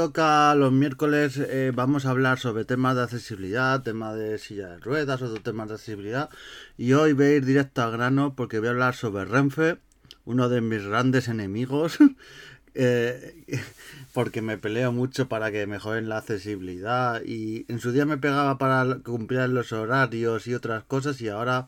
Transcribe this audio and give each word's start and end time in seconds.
Toca 0.00 0.54
los 0.54 0.72
miércoles, 0.72 1.36
eh, 1.36 1.72
vamos 1.74 2.06
a 2.06 2.10
hablar 2.10 2.38
sobre 2.38 2.64
temas 2.64 2.96
de 2.96 3.02
accesibilidad, 3.02 3.82
temas 3.82 4.16
de 4.16 4.38
silla 4.38 4.68
de 4.68 4.78
ruedas, 4.78 5.20
otros 5.20 5.42
temas 5.42 5.68
de 5.68 5.74
accesibilidad. 5.74 6.30
Y 6.78 6.94
hoy 6.94 7.12
voy 7.12 7.26
a 7.26 7.34
ir 7.34 7.44
directo 7.44 7.82
al 7.82 7.92
grano 7.92 8.34
porque 8.34 8.60
voy 8.60 8.68
a 8.68 8.70
hablar 8.70 8.94
sobre 8.94 9.26
Renfe, 9.26 9.76
uno 10.24 10.48
de 10.48 10.62
mis 10.62 10.86
grandes 10.86 11.28
enemigos. 11.28 11.98
eh, 12.74 13.44
porque 14.14 14.40
me 14.40 14.56
peleo 14.56 14.90
mucho 14.90 15.28
para 15.28 15.50
que 15.50 15.66
mejoren 15.66 16.08
la 16.08 16.16
accesibilidad 16.16 17.20
y 17.22 17.66
en 17.68 17.78
su 17.78 17.92
día 17.92 18.06
me 18.06 18.16
pegaba 18.16 18.56
para 18.56 19.00
cumplir 19.04 19.50
los 19.50 19.70
horarios 19.74 20.46
y 20.46 20.54
otras 20.54 20.82
cosas 20.84 21.20
y 21.20 21.28
ahora 21.28 21.66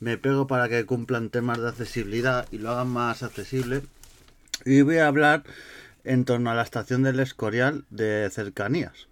me 0.00 0.18
pego 0.18 0.46
para 0.46 0.68
que 0.68 0.84
cumplan 0.84 1.30
temas 1.30 1.62
de 1.62 1.68
accesibilidad 1.70 2.46
y 2.52 2.58
lo 2.58 2.72
hagan 2.72 2.88
más 2.88 3.22
accesible 3.22 3.80
y 4.66 4.82
voy 4.82 4.98
a 4.98 5.06
hablar 5.06 5.44
en 6.04 6.24
torno 6.24 6.50
a 6.50 6.54
la 6.54 6.62
estación 6.62 7.02
del 7.02 7.20
Escorial 7.20 7.84
de 7.90 8.28
cercanías 8.32 9.08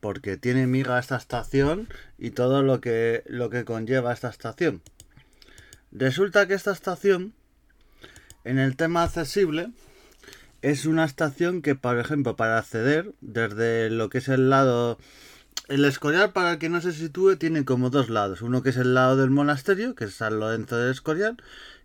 porque 0.00 0.36
tiene 0.36 0.66
miga 0.66 0.98
esta 0.98 1.16
estación 1.16 1.88
y 2.18 2.30
todo 2.30 2.62
lo 2.62 2.80
que 2.80 3.24
lo 3.26 3.50
que 3.50 3.64
conlleva 3.64 4.12
esta 4.12 4.28
estación 4.28 4.82
resulta 5.90 6.46
que 6.46 6.54
esta 6.54 6.72
estación 6.72 7.34
en 8.44 8.58
el 8.58 8.76
tema 8.76 9.02
accesible 9.02 9.72
es 10.62 10.86
una 10.86 11.04
estación 11.04 11.62
que, 11.62 11.74
por 11.74 11.98
ejemplo, 11.98 12.36
para 12.36 12.58
acceder 12.58 13.12
desde 13.20 13.90
lo 13.90 14.08
que 14.08 14.18
es 14.18 14.28
el 14.28 14.50
lado... 14.50 14.98
El 15.68 15.84
Escorial, 15.84 16.32
para 16.32 16.58
que 16.58 16.68
no 16.68 16.80
se 16.80 16.92
sitúe, 16.92 17.36
tiene 17.36 17.64
como 17.64 17.90
dos 17.90 18.08
lados. 18.08 18.40
Uno 18.40 18.62
que 18.62 18.70
es 18.70 18.76
el 18.76 18.94
lado 18.94 19.16
del 19.16 19.30
monasterio, 19.30 19.96
que 19.96 20.04
es 20.04 20.14
San 20.14 20.38
Lorenzo 20.38 20.76
del 20.76 20.92
Escorial, 20.92 21.36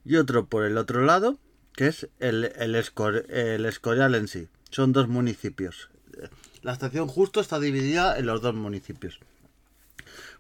y 0.06 0.18
otro 0.18 0.46
por 0.46 0.66
el 0.66 0.78
otro 0.78 1.04
lado, 1.04 1.40
que 1.82 1.88
es 1.88 2.08
el, 2.20 2.54
el, 2.60 2.76
Escor 2.76 3.26
el 3.32 3.66
Escorial 3.66 4.14
en 4.14 4.28
sí. 4.28 4.48
Son 4.70 4.94
dos 4.94 5.08
municipios. 5.08 5.90
La 6.62 6.74
estación 6.74 7.08
justo 7.08 7.42
está 7.42 7.60
dividida 7.60 8.20
en 8.20 8.28
los 8.28 8.44
dos 8.44 8.54
municipios. 8.54 9.20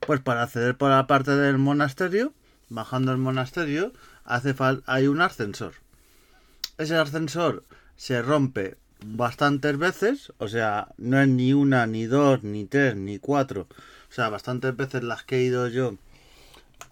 Pues 0.05 0.19
para 0.19 0.43
acceder 0.43 0.77
por 0.77 0.91
la 0.91 1.07
parte 1.07 1.31
del 1.31 1.57
monasterio, 1.57 2.31
bajando 2.69 3.11
el 3.11 3.17
monasterio, 3.17 3.91
hace 4.23 4.53
hay 4.85 5.07
un 5.07 5.19
ascensor. 5.19 5.73
Ese 6.77 6.95
ascensor 6.95 7.63
se 7.95 8.21
rompe 8.21 8.77
bastantes 9.03 9.79
veces, 9.79 10.33
o 10.37 10.47
sea, 10.47 10.89
no 10.97 11.19
es 11.19 11.27
ni 11.27 11.53
una, 11.53 11.87
ni 11.87 12.05
dos, 12.05 12.43
ni 12.43 12.65
tres, 12.65 12.95
ni 12.95 13.17
cuatro, 13.17 13.61
o 14.11 14.13
sea, 14.13 14.29
bastantes 14.29 14.77
veces 14.77 15.01
las 15.01 15.23
que 15.23 15.37
he 15.37 15.43
ido 15.45 15.67
yo 15.69 15.95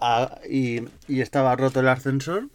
a, 0.00 0.40
y, 0.50 0.80
y, 1.06 1.20
estaba 1.20 1.54
roto 1.54 1.78
el 1.78 1.88
ascensor. 1.88 2.48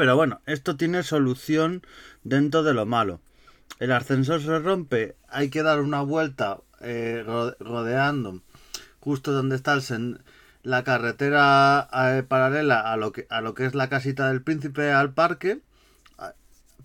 Pero 0.00 0.16
bueno, 0.16 0.40
esto 0.46 0.78
tiene 0.78 1.02
solución 1.02 1.82
dentro 2.24 2.62
de 2.62 2.72
lo 2.72 2.86
malo. 2.86 3.20
El 3.80 3.92
ascensor 3.92 4.40
se 4.40 4.58
rompe, 4.58 5.14
hay 5.28 5.50
que 5.50 5.62
dar 5.62 5.80
una 5.80 6.00
vuelta 6.00 6.60
eh, 6.80 7.22
rodeando 7.22 8.40
justo 8.98 9.32
donde 9.32 9.56
está 9.56 9.74
el 9.74 10.22
la 10.62 10.84
carretera 10.84 11.86
eh, 11.92 12.22
paralela 12.26 12.80
a 12.90 12.96
lo, 12.96 13.12
que, 13.12 13.26
a 13.28 13.42
lo 13.42 13.52
que 13.52 13.66
es 13.66 13.74
la 13.74 13.90
casita 13.90 14.28
del 14.28 14.40
príncipe 14.40 14.90
al 14.90 15.12
parque 15.12 15.60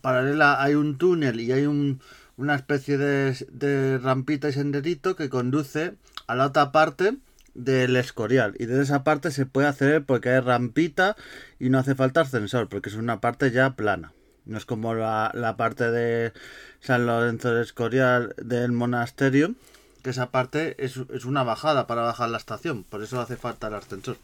paralela 0.02 0.62
hay 0.62 0.76
un 0.76 0.98
túnel 0.98 1.40
y 1.40 1.54
hay 1.54 1.68
un, 1.68 2.02
una 2.36 2.56
especie 2.56 2.98
de, 2.98 3.32
de, 3.50 3.98
rampita 3.98 4.50
y 4.50 4.52
senderito 4.52 5.16
que 5.16 5.30
conduce 5.30 5.94
a 6.28 6.36
la 6.36 6.48
otra 6.48 6.74
parte 6.74 7.16
del 7.56 7.96
escorial. 7.96 8.56
Y 8.60 8.66
desde 8.66 8.84
esa 8.84 9.04
parte 9.04 9.32
se 9.32 9.46
puede 9.46 9.68
hacer 9.68 10.06
porque 10.06 10.30
hay 10.30 10.40
rampita 10.40 11.16
y 11.60 11.70
no 11.70 11.80
hace 11.80 11.96
falta 11.96 12.22
ascensor 12.22 12.70
porque 12.70 12.90
es 12.90 12.96
una 12.96 13.20
parte 13.22 13.50
ya 13.52 13.76
plana. 13.76 14.14
No 14.46 14.58
es 14.58 14.66
como 14.66 14.94
la, 14.94 15.32
la 15.34 15.58
parte 15.58 15.90
de 15.90 16.32
San 16.80 17.08
Lorenzo 17.08 17.52
del 17.52 17.64
Escorial 17.64 18.36
del 18.38 18.72
monasterio 18.72 19.56
que 20.04 20.12
esa 20.12 20.30
parte 20.30 20.76
es, 20.78 21.00
es, 21.12 21.26
una 21.26 21.42
bajada 21.42 21.88
para 21.88 22.04
bajar 22.04 22.30
la 22.30 22.38
estación. 22.38 22.84
Por 22.84 23.02
eso 23.02 23.20
hace 23.20 23.38
falta 23.38 23.70
el 23.70 23.74
ascensor. 23.74 24.18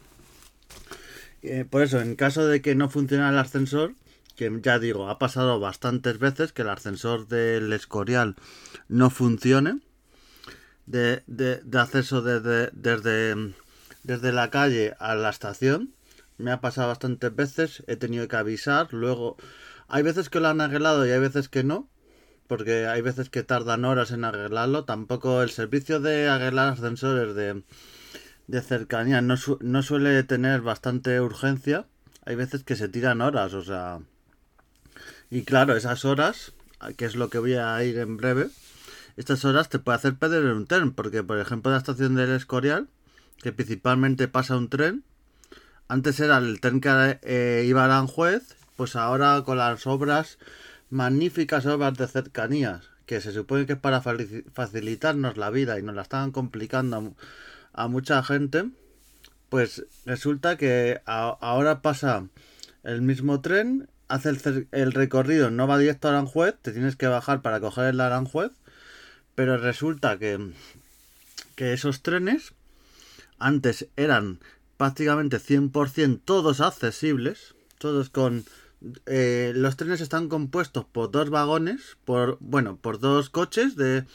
Eh, 1.41 1.65
por 1.67 1.81
eso 1.81 1.99
en 1.99 2.15
caso 2.15 2.45
de 2.45 2.61
que 2.61 2.75
no 2.75 2.87
funcione 2.87 3.27
el 3.27 3.39
ascensor 3.39 3.93
que 4.35 4.59
ya 4.61 4.79
digo, 4.79 5.09
ha 5.09 5.19
pasado 5.19 5.59
bastantes 5.59 6.19
veces 6.19 6.51
que 6.51 6.61
el 6.61 6.69
ascensor 6.69 7.27
del 7.27 7.71
Escorial 7.73 8.35
no 8.87 9.09
funcione 9.09 9.79
de, 10.85 11.23
de, 11.27 11.57
de 11.63 11.79
acceso 11.79 12.21
desde, 12.21 12.69
desde, 12.73 13.53
desde 14.03 14.31
la 14.31 14.49
calle 14.49 14.95
a 14.99 15.15
la 15.15 15.29
estación. 15.29 15.93
Me 16.37 16.51
ha 16.51 16.61
pasado 16.61 16.87
bastantes 16.87 17.35
veces, 17.35 17.83
he 17.87 17.95
tenido 17.95 18.27
que 18.27 18.35
avisar, 18.35 18.91
luego 18.93 19.37
hay 19.87 20.03
veces 20.03 20.29
que 20.29 20.39
lo 20.39 20.47
han 20.47 20.61
arreglado 20.61 21.05
y 21.05 21.11
hay 21.11 21.19
veces 21.19 21.49
que 21.49 21.63
no, 21.63 21.89
porque 22.47 22.87
hay 22.87 23.01
veces 23.01 23.29
que 23.29 23.43
tardan 23.43 23.85
horas 23.85 24.11
en 24.11 24.23
arreglarlo. 24.23 24.85
Tampoco 24.85 25.43
el 25.43 25.51
servicio 25.51 25.99
de 25.99 26.27
arreglar 26.27 26.69
ascensores 26.69 27.35
de, 27.35 27.63
de 28.47 28.61
cercanía 28.61 29.21
no, 29.21 29.37
su, 29.37 29.57
no 29.61 29.83
suele 29.83 30.23
tener 30.23 30.61
bastante 30.61 31.21
urgencia. 31.21 31.85
Hay 32.25 32.35
veces 32.35 32.63
que 32.63 32.75
se 32.75 32.87
tiran 32.87 33.21
horas, 33.21 33.53
o 33.53 33.63
sea, 33.63 33.99
y 35.29 35.43
claro, 35.43 35.75
esas 35.75 36.05
horas, 36.05 36.53
que 36.97 37.05
es 37.05 37.15
lo 37.15 37.29
que 37.29 37.39
voy 37.39 37.53
a 37.53 37.83
ir 37.83 37.97
en 37.97 38.17
breve, 38.17 38.49
estas 39.17 39.45
horas 39.45 39.69
te 39.69 39.79
puede 39.79 39.97
hacer 39.97 40.15
perder 40.15 40.45
un 40.45 40.67
tren, 40.67 40.91
porque 40.91 41.23
por 41.23 41.39
ejemplo 41.39 41.71
la 41.71 41.77
estación 41.77 42.15
del 42.15 42.31
Escorial, 42.31 42.87
que 43.41 43.51
principalmente 43.51 44.27
pasa 44.27 44.57
un 44.57 44.69
tren, 44.69 45.03
antes 45.87 46.19
era 46.19 46.37
el 46.37 46.61
tren 46.61 46.79
que 46.79 47.19
eh, 47.23 47.65
iba 47.67 47.81
a 47.81 47.85
Aranjuez, 47.85 48.55
pues 48.77 48.95
ahora 48.95 49.43
con 49.43 49.57
las 49.57 49.85
obras, 49.87 50.37
magníficas 50.89 51.65
obras 51.65 51.97
de 51.97 52.07
cercanías, 52.07 52.89
que 53.05 53.19
se 53.19 53.33
supone 53.33 53.65
que 53.65 53.73
es 53.73 53.79
para 53.79 54.01
facilitarnos 54.01 55.37
la 55.37 55.49
vida 55.49 55.77
y 55.77 55.83
nos 55.83 55.95
la 55.95 56.03
estaban 56.03 56.31
complicando 56.31 57.13
a, 57.73 57.87
mucha 57.89 58.23
gente, 58.23 58.69
pues 59.49 59.85
resulta 60.05 60.55
que 60.55 61.01
ahora 61.05 61.81
pasa 61.81 62.25
el 62.83 63.01
mismo 63.01 63.41
tren 63.41 63.89
hace 64.07 64.29
el, 64.29 64.67
el, 64.71 64.91
recorrido, 64.93 65.51
no 65.51 65.67
va 65.67 65.77
directo 65.77 66.07
a 66.07 66.11
Aranjuez, 66.11 66.55
te 66.61 66.71
tienes 66.71 66.95
que 66.95 67.07
bajar 67.07 67.41
para 67.41 67.59
coger 67.59 67.85
el 67.85 68.01
Aranjuez, 68.01 68.51
pero 69.35 69.57
resulta 69.57 70.17
que, 70.17 70.51
que 71.55 71.73
esos 71.73 72.01
trenes 72.01 72.53
antes 73.39 73.87
eran 73.95 74.39
prácticamente 74.77 75.37
100% 75.37 76.21
todos 76.23 76.61
accesibles, 76.61 77.55
todos 77.77 78.09
con... 78.09 78.45
Eh, 79.05 79.53
los 79.55 79.77
trenes 79.77 80.01
están 80.01 80.27
compuestos 80.27 80.85
por 80.85 81.11
dos 81.11 81.29
vagones, 81.29 81.97
por 82.03 82.37
bueno, 82.39 82.77
por 82.77 82.99
dos 82.99 83.29
coches 83.29 83.75
de 83.75 84.05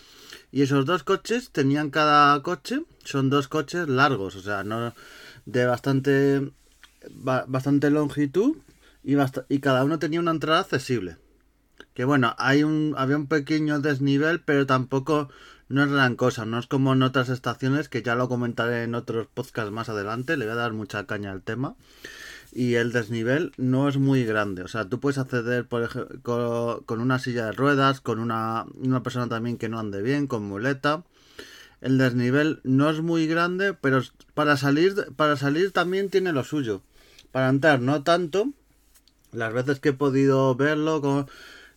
y 0.50 0.62
esos 0.62 0.86
dos 0.86 1.04
coches 1.04 1.50
tenían 1.50 1.90
cada 1.90 2.42
coche 2.42 2.82
son 3.04 3.30
dos 3.30 3.46
coches 3.46 3.88
largos, 3.88 4.34
o 4.34 4.42
sea, 4.42 4.64
no 4.64 4.92
de 5.44 5.66
bastante 5.66 6.50
bastante 7.46 7.90
longitud 7.90 8.56
y, 9.04 9.14
y 9.48 9.60
cada 9.60 9.84
uno 9.84 10.00
tenía 10.00 10.18
una 10.18 10.32
entrada 10.32 10.60
accesible. 10.60 11.16
Que 11.96 12.04
bueno, 12.04 12.34
hay 12.36 12.62
un, 12.62 12.94
había 12.98 13.16
un 13.16 13.26
pequeño 13.26 13.80
desnivel, 13.80 14.40
pero 14.40 14.66
tampoco 14.66 15.30
no 15.70 15.82
es 15.82 15.90
gran 15.90 16.14
cosa. 16.14 16.44
No 16.44 16.58
es 16.58 16.66
como 16.66 16.92
en 16.92 17.02
otras 17.02 17.30
estaciones, 17.30 17.88
que 17.88 18.02
ya 18.02 18.14
lo 18.14 18.28
comentaré 18.28 18.82
en 18.82 18.94
otros 18.94 19.28
podcasts 19.32 19.72
más 19.72 19.88
adelante. 19.88 20.36
Le 20.36 20.44
voy 20.44 20.52
a 20.52 20.56
dar 20.56 20.74
mucha 20.74 21.06
caña 21.06 21.32
al 21.32 21.40
tema. 21.40 21.74
Y 22.52 22.74
el 22.74 22.92
desnivel 22.92 23.52
no 23.56 23.88
es 23.88 23.96
muy 23.96 24.26
grande. 24.26 24.60
O 24.62 24.68
sea, 24.68 24.84
tú 24.84 25.00
puedes 25.00 25.16
acceder 25.16 25.64
por 25.64 25.84
ejemplo, 25.84 26.82
con, 26.84 27.00
una 27.00 27.18
silla 27.18 27.46
de 27.46 27.52
ruedas, 27.52 28.02
con 28.02 28.18
una, 28.18 28.66
una 28.74 29.02
persona 29.02 29.30
también 29.30 29.56
que 29.56 29.70
no 29.70 29.78
ande 29.78 30.02
bien, 30.02 30.26
con 30.26 30.44
muleta. 30.44 31.02
El 31.80 31.96
desnivel 31.96 32.60
no 32.62 32.90
es 32.90 33.00
muy 33.00 33.26
grande, 33.26 33.72
pero 33.72 34.02
para 34.34 34.58
salir, 34.58 34.94
para 35.16 35.36
salir 35.36 35.72
también 35.72 36.10
tiene 36.10 36.34
lo 36.34 36.44
suyo. 36.44 36.82
Para 37.32 37.48
entrar 37.48 37.80
no 37.80 38.02
tanto, 38.02 38.50
las 39.32 39.54
veces 39.54 39.80
que 39.80 39.90
he 39.90 39.94
podido 39.94 40.54
verlo 40.56 41.00
con, 41.00 41.26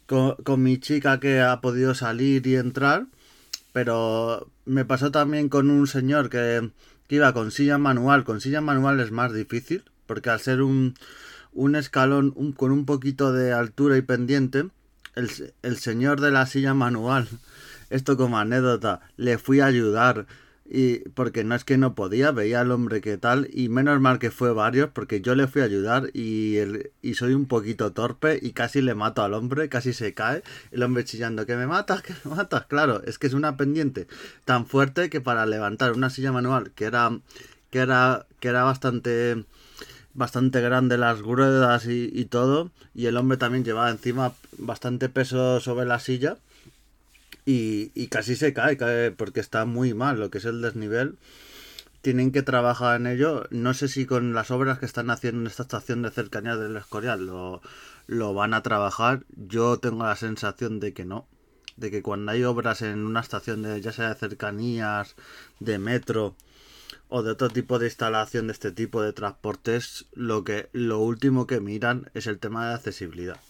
con, 0.10 0.36
con, 0.44 0.64
mi 0.64 0.80
chica 0.80 1.20
que 1.20 1.40
ha 1.40 1.62
podido 1.62 1.94
salir 1.94 2.48
y 2.48 2.56
entrar, 2.56 3.06
pero 3.74 4.50
me 4.66 4.84
pasó 4.84 5.12
también 5.12 5.50
con 5.50 5.70
un 5.70 5.86
señor 5.86 6.32
que, 6.32 6.72
que 7.08 7.16
iba 7.18 7.32
con 7.32 7.52
silla 7.52 7.78
manual. 7.78 8.24
Con 8.24 8.42
silla 8.42 8.60
manual 8.60 9.00
es 9.02 9.12
más 9.12 9.32
difícil, 9.34 9.84
porque 10.08 10.32
al 10.32 10.40
ser 10.40 10.64
un, 10.64 10.96
un 11.54 11.76
escalón 11.76 12.32
con 12.54 12.72
un 12.72 12.86
poquito 12.88 13.32
de 13.32 13.54
altura 13.54 13.98
y 13.98 14.02
pendiente, 14.02 14.66
el, 15.14 15.30
el 15.62 15.78
señor 15.78 16.22
de 16.22 16.32
la 16.32 16.48
silla 16.48 16.74
manual, 16.74 17.28
esto 17.92 18.18
como 18.18 18.40
anécdota, 18.40 19.02
le 19.16 19.38
fui 19.38 19.60
a 19.60 19.68
ayudar 19.68 20.26
y 20.72 21.00
porque 21.10 21.44
no 21.44 21.56
es 21.56 21.66
que 21.66 21.78
no 21.78 21.96
podía, 21.96 22.32
veía 22.32 22.62
al 22.62 22.72
hombre 22.72 23.02
que 23.02 23.18
tal 23.18 23.50
y 23.52 23.70
menos 23.70 24.00
mal 24.00 24.20
que 24.20 24.30
fue 24.30 24.54
varios 24.54 24.92
porque 24.92 25.20
yo 25.20 25.34
le 25.34 25.48
fui 25.48 25.64
a 25.64 25.66
ayudar 25.66 26.12
y, 26.14 26.58
el, 26.58 26.92
y 27.02 27.16
soy 27.16 27.34
un 27.34 27.48
poquito 27.48 27.92
torpe 27.92 28.38
y 28.40 28.52
casi 28.52 28.84
le 28.84 28.94
mato 28.94 29.24
al 29.24 29.34
hombre, 29.34 29.68
casi 29.68 29.94
se 29.94 30.14
cae, 30.14 30.44
el 30.72 30.84
hombre 30.84 31.06
chillando 31.06 31.48
que 31.48 31.56
me 31.56 31.66
matas, 31.66 32.04
que 32.04 32.14
me 32.24 32.36
matas, 32.36 32.68
claro, 32.68 33.02
es 33.06 33.18
que 33.18 33.26
es 33.26 33.34
una 33.34 33.58
pendiente 33.58 34.08
tan 34.46 34.68
fuerte 34.68 35.10
que 35.10 35.22
para 35.22 35.48
levantar 35.48 35.94
una 35.94 36.12
silla 36.12 36.32
manual 36.32 36.72
que 36.76 36.86
era 36.86 37.18
que 37.72 37.80
era 37.80 38.28
que 38.40 38.50
era 38.50 38.64
bastante 38.64 39.44
bastante 40.14 40.62
grande 40.62 41.00
las 41.00 41.20
ruedas 41.20 41.88
y, 41.88 42.12
y 42.14 42.26
todo 42.26 42.70
y 42.94 43.08
el 43.08 43.18
hombre 43.18 43.38
también 43.38 43.64
llevaba 43.64 43.90
encima 43.90 44.34
bastante 44.60 45.10
peso 45.10 45.60
sobre 45.62 45.88
la 45.88 46.00
silla 46.00 46.38
y, 47.50 47.92
y 47.96 48.10
casi 48.10 48.36
se 48.36 48.54
cae, 48.54 48.78
porque 49.12 49.40
está 49.40 49.66
muy 49.66 49.96
mal 49.96 50.20
lo 50.20 50.30
que 50.30 50.38
es 50.38 50.46
el 50.46 50.62
desnivel 50.62 51.18
tienen 52.02 52.32
que 52.32 52.44
trabajar 52.44 53.02
en 53.02 53.08
ello. 53.08 53.46
No 53.50 53.74
sé 53.74 53.88
si 53.88 54.06
con 54.06 54.34
las 54.34 54.52
obras 54.52 54.80
que 54.80 54.86
están 54.86 55.10
haciendo 55.10 55.42
en 55.42 55.48
esta 55.48 55.64
estación 55.64 56.02
de 56.02 56.12
cercanía 56.12 56.56
del 56.56 56.78
Escorial 56.78 57.26
lo, 57.26 57.62
lo 58.08 58.34
van 58.34 58.54
a 58.54 58.64
trabajar. 58.64 59.26
Yo 59.36 59.80
tengo 59.80 60.06
la 60.06 60.16
sensación 60.16 60.80
de 60.80 60.94
que 60.94 61.06
no. 61.06 61.28
De 61.76 61.92
que 61.92 62.02
cuando 62.02 62.32
hay 62.32 62.44
obras 62.44 62.82
en 62.84 63.06
una 63.06 63.20
estación 63.20 63.64
de 63.64 63.82
ya 63.82 63.92
sea 63.92 64.10
de 64.10 64.16
cercanías, 64.16 65.16
de 65.60 65.78
metro 65.78 66.36
o 67.10 67.24
de 67.24 67.32
otro 67.32 67.50
tipo 67.50 67.80
de 67.80 67.88
instalación 67.88 68.48
de 68.48 68.54
este 68.54 68.72
tipo 68.72 69.02
de 69.02 69.12
transportes, 69.12 70.06
lo 70.14 70.44
que 70.44 70.70
lo 70.72 71.00
último 71.00 71.48
que 71.48 71.60
miran 71.60 72.12
es 72.14 72.28
el 72.28 72.40
tema 72.40 72.70
de 72.70 72.76
accesibilidad. 72.76 73.42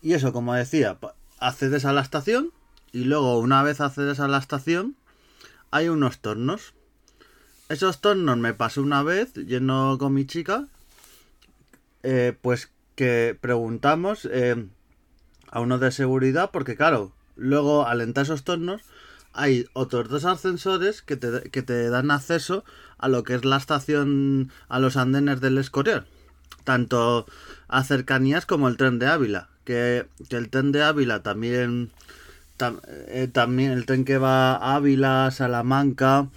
Y 0.00 0.14
eso, 0.14 0.32
como 0.32 0.54
decía, 0.54 0.98
accedes 1.42 1.84
a 1.84 1.92
la 1.92 2.00
estación 2.00 2.52
y 2.92 3.04
luego 3.04 3.38
una 3.38 3.62
vez 3.62 3.80
accedes 3.80 4.20
a 4.20 4.28
la 4.28 4.38
estación 4.38 4.96
hay 5.70 5.88
unos 5.88 6.20
tornos. 6.20 6.74
Esos 7.68 8.00
tornos 8.00 8.36
me 8.38 8.54
pasó 8.54 8.82
una 8.82 9.02
vez, 9.02 9.32
yendo 9.34 9.96
con 9.98 10.12
mi 10.12 10.26
chica, 10.26 10.68
eh, 12.02 12.36
pues 12.40 12.70
que 12.94 13.36
preguntamos 13.40 14.28
eh, 14.30 14.66
a 15.50 15.60
uno 15.60 15.78
de 15.78 15.90
seguridad, 15.90 16.50
porque 16.52 16.76
claro, 16.76 17.12
luego 17.36 17.86
al 17.86 18.02
entrar 18.02 18.24
esos 18.24 18.44
tornos 18.44 18.82
hay 19.32 19.66
otros 19.72 20.10
dos 20.10 20.26
ascensores 20.26 21.00
que 21.00 21.16
te, 21.16 21.50
que 21.50 21.62
te 21.62 21.88
dan 21.88 22.10
acceso 22.10 22.64
a 22.98 23.08
lo 23.08 23.24
que 23.24 23.34
es 23.34 23.46
la 23.46 23.56
estación, 23.56 24.52
a 24.68 24.78
los 24.78 24.98
andenes 24.98 25.40
del 25.40 25.56
Escorial. 25.56 26.06
Tanto 26.64 27.26
a 27.68 27.82
cercanías 27.82 28.44
como 28.44 28.68
el 28.68 28.76
tren 28.76 28.98
de 28.98 29.06
Ávila. 29.06 29.48
Que, 29.64 30.06
que 30.28 30.36
el 30.36 30.48
tren 30.50 30.72
de 30.72 30.82
Ávila 30.82 31.22
también 31.22 31.92
eh, 32.86 33.28
también 33.32 33.72
el 33.72 33.86
tren 33.86 34.04
que 34.04 34.18
va 34.18 34.54
a 34.54 34.76
Ávila, 34.76 35.30
Salamanca, 35.30 36.28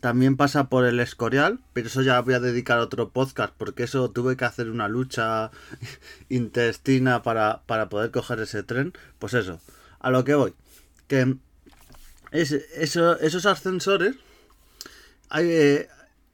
también 0.00 0.36
pasa 0.36 0.68
por 0.68 0.84
el 0.84 1.00
Escorial, 1.00 1.60
pero 1.72 1.88
eso 1.88 2.02
ya 2.02 2.20
voy 2.20 2.34
a 2.34 2.40
dedicar 2.40 2.78
otro 2.78 3.10
podcast 3.10 3.54
porque 3.56 3.84
eso 3.84 4.10
tuve 4.10 4.36
que 4.36 4.44
hacer 4.44 4.70
una 4.70 4.88
lucha 4.88 5.50
intestina 6.28 7.22
para, 7.22 7.62
para 7.66 7.88
poder 7.88 8.10
coger 8.10 8.40
ese 8.40 8.62
tren. 8.62 8.92
Pues 9.18 9.34
eso, 9.34 9.60
a 10.00 10.10
lo 10.10 10.24
que 10.24 10.34
voy. 10.34 10.54
Que 11.08 11.36
es, 12.30 12.52
eso, 12.52 13.18
esos 13.18 13.46
ascensores, 13.46 14.16
hay, 15.28 15.46
eh, 15.50 15.88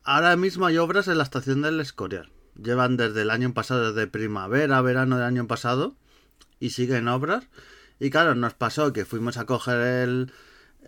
ahora 0.05 0.37
mismo 0.37 0.67
hay 0.67 0.79
obras 0.79 1.09
en 1.09 1.19
la 1.19 1.25
estación 1.25 1.63
del 1.63 1.81
Escorial. 1.81 2.31
Llevan 2.61 2.97
desde 2.97 3.23
el 3.23 3.31
año 3.31 3.55
pasado, 3.55 3.93
desde 3.93 4.07
primavera, 4.07 4.83
verano 4.83 5.17
del 5.17 5.25
año 5.25 5.47
pasado, 5.47 5.95
y 6.61 6.71
siguen 6.71 7.09
obras. 7.09 7.45
Y 7.99 8.11
claro, 8.11 8.35
nos 8.35 8.55
pasó 8.55 8.93
que 8.93 9.05
fuimos 9.05 9.37
a 9.39 9.47
coger 9.47 9.81
el... 9.81 10.33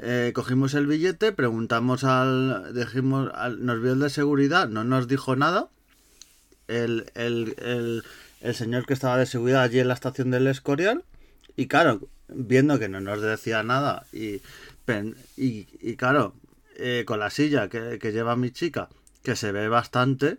Eh, 0.00 0.32
cogimos 0.34 0.74
el 0.74 0.86
billete, 0.86 1.32
preguntamos 1.32 2.04
al... 2.04 2.72
Dijimos, 2.74 3.30
nos 3.58 3.82
vio 3.82 3.92
el 3.94 3.98
de 4.00 4.10
seguridad, 4.10 4.68
no 4.68 4.84
nos 4.84 5.08
dijo 5.08 5.34
nada. 5.34 5.68
El, 6.68 7.06
el, 7.14 8.04
el, 8.40 8.54
señor 8.54 8.86
que 8.86 8.94
estaba 8.94 9.18
de 9.18 9.26
seguridad 9.26 9.62
allí 9.62 9.80
en 9.80 9.88
la 9.88 9.94
estación 9.94 10.30
del 10.30 10.46
Escorial. 10.46 11.04
Y 11.56 11.66
claro, 11.66 12.00
viendo 12.28 12.78
que 12.78 12.88
no 12.88 13.00
nos 13.00 13.20
decía 13.20 13.62
nada 13.62 14.06
y, 14.12 14.40
y, 15.36 15.66
y 15.80 15.96
claro, 15.96 16.34
eh, 16.76 17.04
con 17.06 17.18
la 17.18 17.28
silla 17.30 17.68
que, 17.68 17.98
que 17.98 18.12
lleva 18.12 18.36
mi 18.36 18.50
chica, 18.50 18.88
que 19.22 19.36
se 19.36 19.52
ve 19.52 19.68
bastante, 19.68 20.38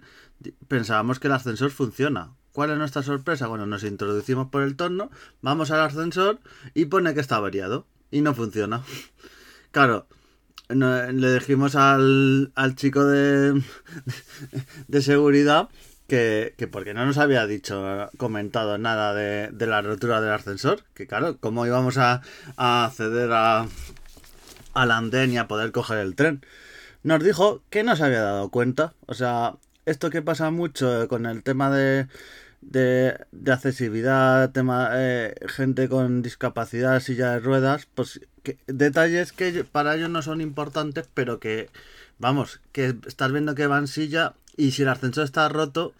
pensábamos 0.68 1.19
que 1.19 1.27
el 1.27 1.33
ascensor 1.33 1.69
funciona. 1.69 2.31
¿Cuál 2.53 2.69
es 2.69 2.77
nuestra 2.77 3.01
sorpresa? 3.01 3.47
Bueno, 3.47 3.65
nos 3.65 3.83
introducimos 3.83 4.50
por 4.50 4.61
el 4.61 4.75
torno, 4.75 5.09
vamos 5.41 5.71
al 5.71 5.81
ascensor 5.81 6.39
y 6.75 6.85
pone 6.85 7.15
que 7.15 7.19
está 7.19 7.39
variado 7.39 7.88
y 8.11 8.21
no 8.21 8.35
funciona. 8.35 8.83
Claro, 9.71 10.05
le 10.69 11.33
dijimos 11.33 11.75
al, 11.75 12.51
al 12.53 12.75
chico 12.75 13.05
de, 13.05 13.59
de 14.88 15.01
seguridad 15.01 15.69
que, 16.07 16.53
que, 16.55 16.67
porque 16.67 16.94
no 16.94 17.07
nos 17.07 17.17
había 17.17 17.47
dicho, 17.47 18.09
comentado 18.17 18.77
nada 18.77 19.15
de, 19.15 19.51
la 19.65 19.81
rotura 19.81 20.21
del 20.21 20.33
ascensor, 20.33 20.83
que 20.94 21.07
claro, 21.07 21.38
¿cómo 21.39 21.65
íbamos 21.65 21.97
a, 21.97 22.21
a 22.55 22.85
acceder 22.85 23.31
a, 23.31 23.65
al 24.75 24.91
andén 24.91 25.31
y 25.31 25.38
a 25.39 25.47
poder 25.47 25.71
coger 25.71 25.97
el 25.97 26.15
tren? 26.15 26.45
Nos 27.01 27.23
dijo 27.23 27.63
que 27.71 27.81
no 27.81 27.95
se 27.95 28.03
había 28.03 28.21
dado 28.21 28.50
cuenta, 28.50 28.94
o 29.07 29.15
sea, 29.15 29.55
esto 29.85 30.11
que 30.11 30.21
pasa 30.21 30.51
mucho 30.51 31.07
con 31.07 31.25
el 31.25 31.41
tema 31.41 31.71
de 31.71 32.07
de, 32.69 33.18
de 33.31 33.51
accesibilidad, 33.51 34.51
tema, 34.51 34.89
eh, 34.94 35.36
gente 35.48 35.89
con 35.89 36.21
discapacidad, 36.21 37.00
silla 37.00 37.31
de 37.31 37.39
ruedas, 37.39 37.88
pues 37.94 38.21
detalles 38.68 39.31
que 39.31 39.63
para 39.63 39.95
ellos 39.95 40.10
no 40.10 40.21
son 40.21 40.42
importantes, 40.42 41.07
pero 41.13 41.39
que, 41.39 41.69
vamos, 42.19 42.62
que 42.71 42.95
estás 43.07 43.31
viendo 43.31 43.56
que 43.56 43.68
va 43.68 43.77
en 43.77 43.88
silla 43.88 44.33
y 44.57 44.71
si 44.71 44.83
el 44.83 44.89
ascensor 44.89 45.25
está 45.25 45.50
roto, 45.50 45.94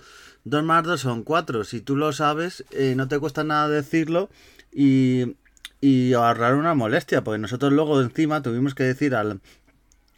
2 0.45 0.63
más 0.63 0.83
2 0.83 1.00
son 1.00 1.24
4. 1.24 1.63
Si 1.63 1.81
tú 1.81 1.95
lo 1.95 2.12
sabes, 2.12 2.65
eh, 2.71 2.95
no 2.95 3.07
te 3.07 3.19
cuesta 3.19 3.44
nada 3.44 3.69
decirlo 3.69 4.30
y, 4.71 5.36
y 5.81 6.13
ahorrar 6.13 6.56
una 6.56 6.75
molestia, 6.75 7.24
porque 7.24 7.39
nosotros 7.39 7.71
luego 7.71 8.01
encima 8.01 8.42
tuvimos 8.42 8.75
que 8.75 8.83
decir 8.83 9.15
al, 9.15 9.39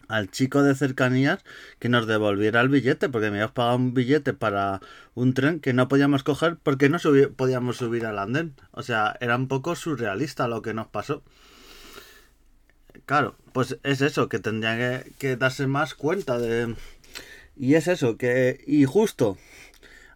al 0.07 0.29
chico 0.29 0.63
de 0.63 0.75
cercanías 0.75 1.43
que 1.79 1.89
nos 1.89 2.07
devolviera 2.07 2.61
el 2.61 2.69
billete, 2.69 3.09
porque 3.09 3.29
me 3.29 3.37
habíamos 3.37 3.53
pagado 3.53 3.77
un 3.77 3.93
billete 3.93 4.33
para 4.33 4.81
un 5.13 5.33
tren 5.33 5.59
que 5.59 5.73
no 5.73 5.87
podíamos 5.87 6.23
coger 6.23 6.57
porque 6.61 6.89
no 6.89 6.97
podíamos 7.35 7.77
subir 7.77 8.05
al 8.05 8.19
andén. 8.19 8.55
O 8.71 8.83
sea, 8.83 9.15
era 9.19 9.35
un 9.35 9.47
poco 9.47 9.75
surrealista 9.75 10.47
lo 10.47 10.61
que 10.61 10.73
nos 10.73 10.87
pasó. 10.87 11.23
Claro, 13.05 13.35
pues 13.53 13.77
es 13.83 14.01
eso, 14.01 14.29
que 14.29 14.39
tendría 14.39 15.03
que, 15.17 15.35
darse 15.37 15.67
más 15.67 15.93
cuenta 15.93 16.39
de... 16.39 16.75
Y 17.55 17.75
es 17.75 17.87
eso, 17.87 18.17
que... 18.17 18.63
Y 18.65 18.85
justo, 18.85 19.37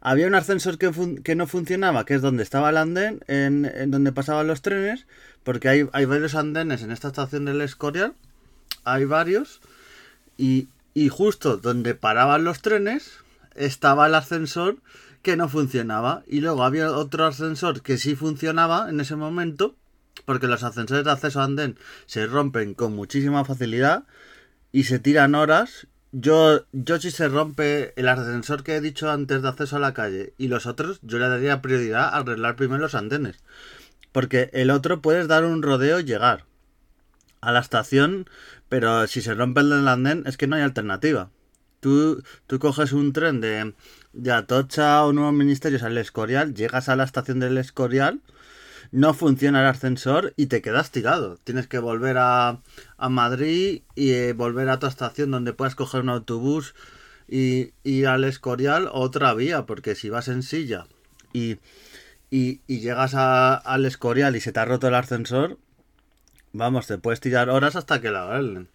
había 0.02 0.28
un 0.28 0.36
ascensor 0.36 0.78
que, 0.78 0.92
que 1.24 1.36
no 1.36 1.46
funcionaba, 1.46 2.06
que 2.06 2.16
es 2.16 2.22
donde 2.22 2.44
estaba 2.44 2.70
el 2.70 2.78
andén, 2.78 3.20
en, 3.28 3.66
en 3.66 3.92
donde 3.92 4.12
pasaban 4.12 4.48
los 4.48 4.62
trenes, 4.62 5.06
porque 5.44 5.70
hay, 5.70 5.90
hay 5.94 6.06
varios 6.06 6.36
andenes 6.36 6.82
en 6.82 6.92
esta 6.92 7.10
estación 7.10 7.46
del 7.46 7.62
Escorial, 7.62 8.14
hay 8.84 9.06
varios, 9.06 9.62
y, 10.40 11.10
justo 11.10 11.58
donde 11.58 11.96
paraban 11.96 12.46
los 12.46 12.62
trenes 12.62 13.12
estaba 13.56 14.08
el 14.08 14.16
ascensor 14.16 14.78
que 15.22 15.36
no 15.36 15.50
funcionaba. 15.50 16.24
Y 16.28 16.40
luego 16.40 16.64
había 16.64 16.92
otro 16.92 17.26
ascensor 17.26 17.82
que 17.82 17.98
sí 17.98 18.16
funcionaba 18.16 18.90
en 18.90 19.02
ese 19.02 19.18
momento, 19.18 19.76
porque 20.26 20.48
los 20.48 20.64
ascensores 20.64 21.04
de 21.04 21.12
acceso 21.12 21.42
a 21.42 21.44
andén 21.44 21.78
se 22.06 22.26
rompen 22.26 22.74
con 22.74 22.96
muchísima 22.96 23.44
facilidad 23.44 24.06
y 24.72 24.86
se 24.86 25.00
tiran 25.00 25.36
horas. 25.36 25.88
Yo, 26.12 26.66
yo 26.72 27.00
si 27.00 27.12
se 27.12 27.28
rompe 27.28 27.94
el 27.96 28.08
ascensor 28.08 28.64
que 28.64 28.78
he 28.78 28.82
dicho 28.82 29.12
antes 29.12 29.42
de 29.42 29.50
acceso 29.50 29.76
a 29.76 29.80
la 29.80 29.94
calle 29.94 30.34
y 30.38 30.48
los 30.48 30.66
otros, 30.66 31.00
yo 31.04 31.20
le 31.20 31.28
daría 31.28 31.62
prioridad 31.62 32.06
a 32.06 32.18
arreglar 32.18 32.56
primero 32.56 32.82
los 32.82 32.96
andenes. 32.96 33.44
Porque 34.14 34.50
el 34.54 34.72
otro 34.72 35.02
puedes 35.02 35.28
dar 35.28 35.44
un 35.44 35.62
rodeo 35.62 36.00
y 36.00 36.06
llegar 36.06 36.49
a 37.42 37.52
la 37.52 37.60
estación 37.60 38.28
pero 38.70 39.08
si 39.08 39.22
se 39.22 39.34
rompe 39.34 39.62
el 39.62 39.88
andén, 39.88 40.24
es 40.28 40.38
que 40.38 40.48
no 40.48 40.56
hay 40.56 40.62
alternativa. 40.62 41.32
Tú, 41.80 42.24
tú 42.46 42.60
coges 42.60 42.94
un 42.94 43.14
tren 43.14 43.42
de, 43.42 43.74
de 44.14 44.32
Atocha 44.32 45.04
o 45.06 45.14
Nuevos 45.14 45.34
Ministerios 45.34 45.82
al 45.84 45.98
Escorial, 45.98 46.54
llegas 46.54 46.88
a 46.88 46.96
la 46.96 47.04
estación 47.04 47.40
del 47.40 47.58
Escorial, 47.58 48.22
no 48.92 49.14
funciona 49.14 49.62
el 49.62 49.68
ascensor 49.68 50.34
y 50.36 50.48
te 50.48 50.62
quedas 50.62 50.92
tirado. 50.92 51.38
Tienes 51.44 51.68
que 51.68 51.80
volver 51.80 52.18
a, 52.20 52.62
a 52.98 53.10
Madrid 53.10 53.82
y 53.96 54.12
eh, 54.12 54.34
volver 54.34 54.70
a 54.70 54.80
tu 54.80 54.88
estación 54.88 55.32
donde 55.32 55.54
puedas 55.54 55.76
coger 55.76 56.02
un 56.02 56.10
autobús 56.10 56.76
y 57.28 57.74
ir 57.84 58.08
al 58.08 58.24
Escorial 58.24 58.90
otra 58.92 59.34
vía, 59.34 59.66
porque 59.66 59.96
si 59.96 60.10
vas 60.10 60.28
en 60.28 60.44
silla 60.44 60.86
y, 61.34 61.58
y, 62.30 62.62
y 62.68 62.80
llegas 62.82 63.16
a, 63.16 63.56
al 63.56 63.86
Escorial 63.86 64.36
y 64.36 64.42
se 64.42 64.52
te 64.52 64.60
ha 64.60 64.66
roto 64.66 64.88
el 64.88 64.96
ascensor, 64.96 65.58
Vamos, 66.54 66.88
te 66.88 66.98
puedes 66.98 67.20
tirar 67.20 67.50
horas 67.50 67.76
hasta 67.76 68.02
que 68.02 68.12
la 68.12 68.24
arreglen. 68.24 68.70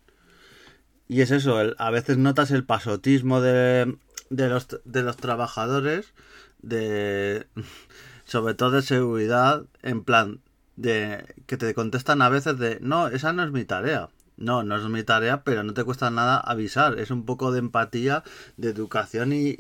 Y 1.09 1.21
es 1.21 1.31
eso, 1.31 1.59
a 1.77 1.91
veces 1.91 2.17
notas 2.17 2.51
el 2.51 2.65
pasotismo 2.65 3.41
de, 3.41 3.97
de, 4.31 4.49
los, 4.49 4.69
de 4.85 5.03
los 5.03 5.17
trabajadores, 5.17 6.15
de 6.63 7.47
sobre 8.25 8.55
todo 8.55 8.71
de 8.71 8.83
seguridad, 8.83 9.65
en 9.83 10.03
plan, 10.05 10.41
de 10.77 11.35
que 11.47 11.57
te 11.57 11.75
contestan 11.75 12.23
a 12.23 12.29
veces 12.29 12.59
de, 12.59 12.79
no, 12.81 13.09
esa 13.09 13.33
no 13.33 13.45
es 13.45 13.51
mi 13.51 13.65
tarea. 13.65 14.09
No, 14.37 14.65
no 14.65 14.77
es 14.77 14.83
mi 14.85 15.05
tarea, 15.05 15.45
pero 15.45 15.63
no 15.63 15.75
te 15.75 15.85
cuesta 15.85 16.11
nada 16.11 16.39
avisar. 16.39 16.99
Es 16.99 17.11
un 17.11 17.25
poco 17.25 17.53
de 17.53 17.61
empatía, 17.61 18.25
de 18.57 18.71
educación 18.71 19.33
y, 19.33 19.55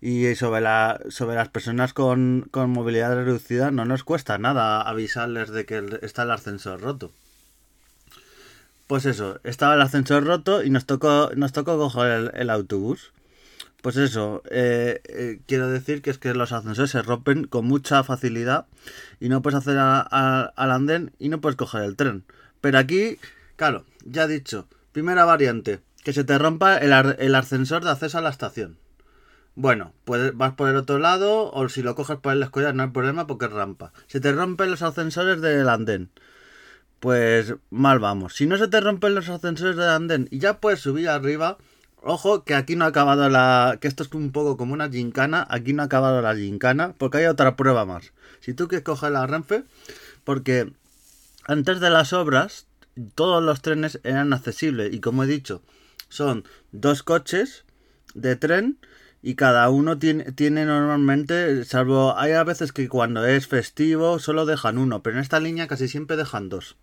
y, 0.00 0.34
sobre, 0.36 0.60
la, 0.60 1.00
sobre 1.08 1.34
las 1.34 1.48
personas 1.48 1.92
con, 1.92 2.48
con, 2.50 2.70
movilidad 2.70 3.14
reducida 3.14 3.70
no 3.72 3.84
nos 3.84 4.04
cuesta 4.04 4.38
nada 4.38 4.82
avisarles 4.82 5.50
de 5.50 5.66
que 5.66 5.98
está 6.02 6.22
el 6.22 6.30
ascensor 6.30 6.80
roto. 6.80 7.12
Pues 8.86 9.06
eso, 9.06 9.40
estaba 9.42 9.74
el 9.74 9.80
ascensor 9.80 10.24
roto 10.24 10.62
y 10.62 10.70
nos 10.70 10.86
tocó, 10.86 11.30
nos 11.34 11.52
tocó 11.52 11.78
coger 11.78 12.30
el, 12.34 12.50
autobús. 12.50 13.12
Pues 13.80 13.96
eso, 13.96 14.42
eh, 14.50 15.00
eh, 15.06 15.40
quiero 15.46 15.68
decir 15.68 16.02
que 16.02 16.10
es 16.10 16.18
que 16.18 16.34
los 16.34 16.52
ascensores 16.52 16.90
se 16.90 17.02
rompen 17.02 17.44
con 17.48 17.66
mucha 17.66 18.04
facilidad 18.04 18.66
y 19.18 19.28
no 19.28 19.42
puedes 19.42 19.58
hacer 19.58 19.76
al 19.78 20.52
andén 20.70 21.12
y 21.18 21.30
no 21.30 21.40
puedes 21.40 21.56
coger 21.56 21.82
el 21.82 21.96
tren. 21.96 22.24
Pero 22.60 22.78
aquí, 22.78 23.18
claro, 23.56 23.84
ya 24.04 24.26
dicho, 24.26 24.68
primera 24.92 25.24
variante, 25.24 25.80
que 26.04 26.12
se 26.12 26.24
te 26.24 26.38
rompa 26.38 26.78
el, 26.78 26.92
el 26.92 27.34
ascensor 27.34 27.84
de 27.84 27.90
acceso 27.90 28.18
a 28.18 28.22
la 28.22 28.30
estación. 28.30 28.78
Bueno, 29.54 29.92
pues 30.04 30.34
vas 30.34 30.54
por 30.54 30.70
el 30.70 30.76
otro 30.76 30.98
lado 30.98 31.52
o 31.52 31.68
si 31.68 31.82
lo 31.82 31.94
coges 31.94 32.16
por 32.16 32.32
el 32.32 32.42
escollar 32.42 32.74
no 32.74 32.84
hay 32.84 32.88
problema 32.90 33.26
porque 33.26 33.46
es 33.46 33.52
rampa. 33.52 33.92
Se 34.06 34.18
te 34.18 34.32
rompen 34.32 34.70
los 34.70 34.82
ascensores 34.82 35.42
del 35.42 35.68
andén. 35.68 36.10
Pues 37.00 37.54
mal 37.68 37.98
vamos. 37.98 38.34
Si 38.34 38.46
no 38.46 38.56
se 38.56 38.68
te 38.68 38.80
rompen 38.80 39.14
los 39.14 39.28
ascensores 39.28 39.76
del 39.76 39.88
andén 39.88 40.28
y 40.30 40.38
ya 40.38 40.58
puedes 40.58 40.80
subir 40.80 41.08
arriba, 41.08 41.58
ojo 42.00 42.44
que 42.44 42.54
aquí 42.54 42.76
no 42.76 42.86
ha 42.86 42.88
acabado 42.88 43.28
la... 43.28 43.76
que 43.80 43.88
esto 43.88 44.04
es 44.04 44.12
un 44.14 44.32
poco 44.32 44.56
como 44.56 44.72
una 44.72 44.88
gincana, 44.88 45.46
aquí 45.50 45.74
no 45.74 45.82
ha 45.82 45.86
acabado 45.86 46.22
la 46.22 46.34
gincana 46.34 46.94
porque 46.96 47.18
hay 47.18 47.26
otra 47.26 47.56
prueba 47.56 47.84
más. 47.84 48.12
Si 48.40 48.54
tú 48.54 48.68
quieres 48.68 48.84
coger 48.84 49.12
la 49.12 49.26
Renfe, 49.26 49.64
porque 50.24 50.72
antes 51.44 51.80
de 51.80 51.90
las 51.90 52.14
obras 52.14 52.66
todos 53.14 53.42
los 53.42 53.62
trenes 53.62 54.00
eran 54.04 54.32
accesibles 54.32 54.92
y 54.92 55.00
como 55.00 55.24
he 55.24 55.26
dicho, 55.26 55.62
son 56.08 56.44
dos 56.72 57.02
coches 57.02 57.64
de 58.14 58.36
tren 58.36 58.78
y 59.22 59.36
cada 59.36 59.68
uno 59.70 59.98
tiene, 59.98 60.32
tiene 60.32 60.64
normalmente, 60.64 61.64
salvo 61.64 62.18
hay 62.18 62.32
a 62.32 62.44
veces 62.44 62.72
que 62.72 62.88
cuando 62.88 63.24
es 63.24 63.46
festivo 63.46 64.18
solo 64.18 64.46
dejan 64.46 64.78
uno, 64.78 65.02
pero 65.02 65.16
en 65.16 65.22
esta 65.22 65.40
línea 65.40 65.68
casi 65.68 65.88
siempre 65.88 66.16
dejan 66.16 66.48
dos. 66.48 66.76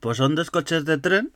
Pues 0.00 0.18
son 0.18 0.34
dos 0.34 0.50
coches 0.50 0.84
de 0.84 0.98
tren 0.98 1.32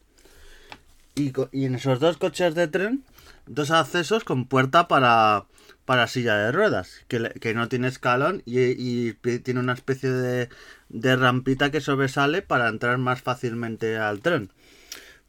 y, 1.15 1.33
en 1.53 1.75
esos 1.75 1.99
dos 1.99 2.17
coches 2.17 2.55
de 2.55 2.69
tren, 2.69 3.05
dos 3.47 3.71
accesos 3.71 4.25
con 4.25 4.47
puerta 4.47 4.87
para, 4.87 5.47
para 5.85 6.07
silla 6.07 6.37
de 6.37 6.53
ruedas, 6.53 7.05
que, 7.09 7.55
no 7.55 7.69
tiene 7.69 7.89
escalón 7.89 8.43
y, 8.47 9.13
tiene 9.15 9.61
una 9.61 9.73
especie 9.73 10.11
de, 10.11 10.49
de 10.89 11.17
rampita 11.17 11.71
que 11.71 11.81
sobresale 11.81 12.43
para 12.43 12.69
entrar 12.69 12.99
más 12.99 13.23
fácilmente 13.23 13.97
al 13.97 14.21
tren. 14.21 14.51